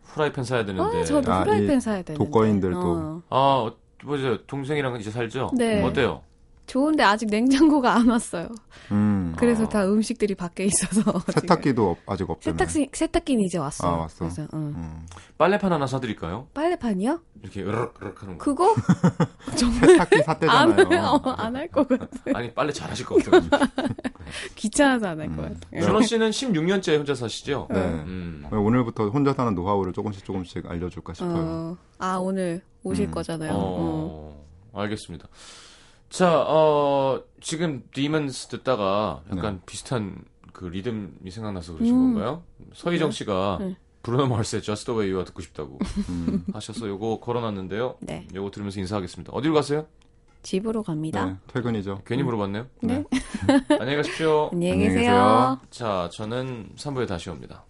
[0.04, 1.00] 후라이팬 사야 되는데.
[1.00, 2.22] 아, 저도 아, 후라이팬 이 사야 되는데.
[2.22, 2.78] 독거인들도.
[2.78, 3.22] 어.
[3.30, 4.44] 아, 어, 뭐죠?
[4.46, 5.50] 동생이랑 이제 살죠?
[5.54, 5.82] 네.
[5.82, 6.22] 어때요?
[6.68, 8.48] 좋은데 아직 냉장고가 안 왔어요.
[8.92, 9.34] 음.
[9.36, 9.68] 그래서 아.
[9.68, 11.00] 다 음식들이 밖에 있어서.
[11.26, 11.32] 지금.
[11.40, 12.58] 세탁기도 없- 아직 없잖아요.
[12.58, 13.90] 세탁기, 세탁기는 이제 왔어요.
[13.90, 14.18] 아, 왔어?
[14.26, 14.58] 그래서, 응.
[14.76, 15.06] 음.
[15.38, 16.48] 빨래판 하나 사드릴까요?
[16.54, 17.20] 빨래판이요?
[17.42, 18.44] 이렇게 으르륵 하는 거.
[18.44, 18.74] 그거?
[19.56, 21.20] 정말 세탁기 안, 샀대잖아요.
[21.24, 22.08] 안할 것 같아.
[22.34, 23.56] 아니, 빨래 잘하실 것 같아가지고.
[24.56, 25.54] 귀찮아서 안 할것 음.
[25.70, 25.80] 같아.
[25.86, 27.66] 준호 씨는 16년째 혼자 사시죠?
[27.70, 27.78] 네.
[27.80, 28.46] 음.
[28.52, 31.32] 오늘부터 혼자 사는 노하우를 조금씩 조금씩 알려줄까 싶어요.
[31.34, 33.10] 어, 아, 오늘 오실 음.
[33.10, 33.52] 거잖아요.
[33.54, 34.44] 어.
[34.72, 35.28] 어, 알겠습니다.
[36.10, 42.14] 자, 어, 지금 디먼스 듣다가 약간 비슷한 그 리듬이 생각나서 그러신 음.
[42.14, 42.42] 건가요?
[42.74, 43.76] 서희정 씨가 네.
[44.02, 45.78] 브루노 마르스의 Just the Way You가 듣고 싶다고
[46.08, 46.44] 음.
[46.52, 47.96] 하셔서 요거 걸어놨는데요.
[48.00, 48.26] 네.
[48.34, 49.32] 요거 들으면서 인사하겠습니다.
[49.32, 49.86] 어디로 가세요?
[50.42, 51.26] 집으로 갑니다.
[51.26, 52.02] 네, 퇴근이죠.
[52.06, 52.66] 괜히 물어봤네요.
[52.82, 53.04] 네.
[53.78, 54.48] 안녕히 가십시오.
[54.52, 54.84] 안녕히.
[54.84, 55.58] 계세요.
[55.70, 57.64] 자, 저는 3부에 다시 옵니다.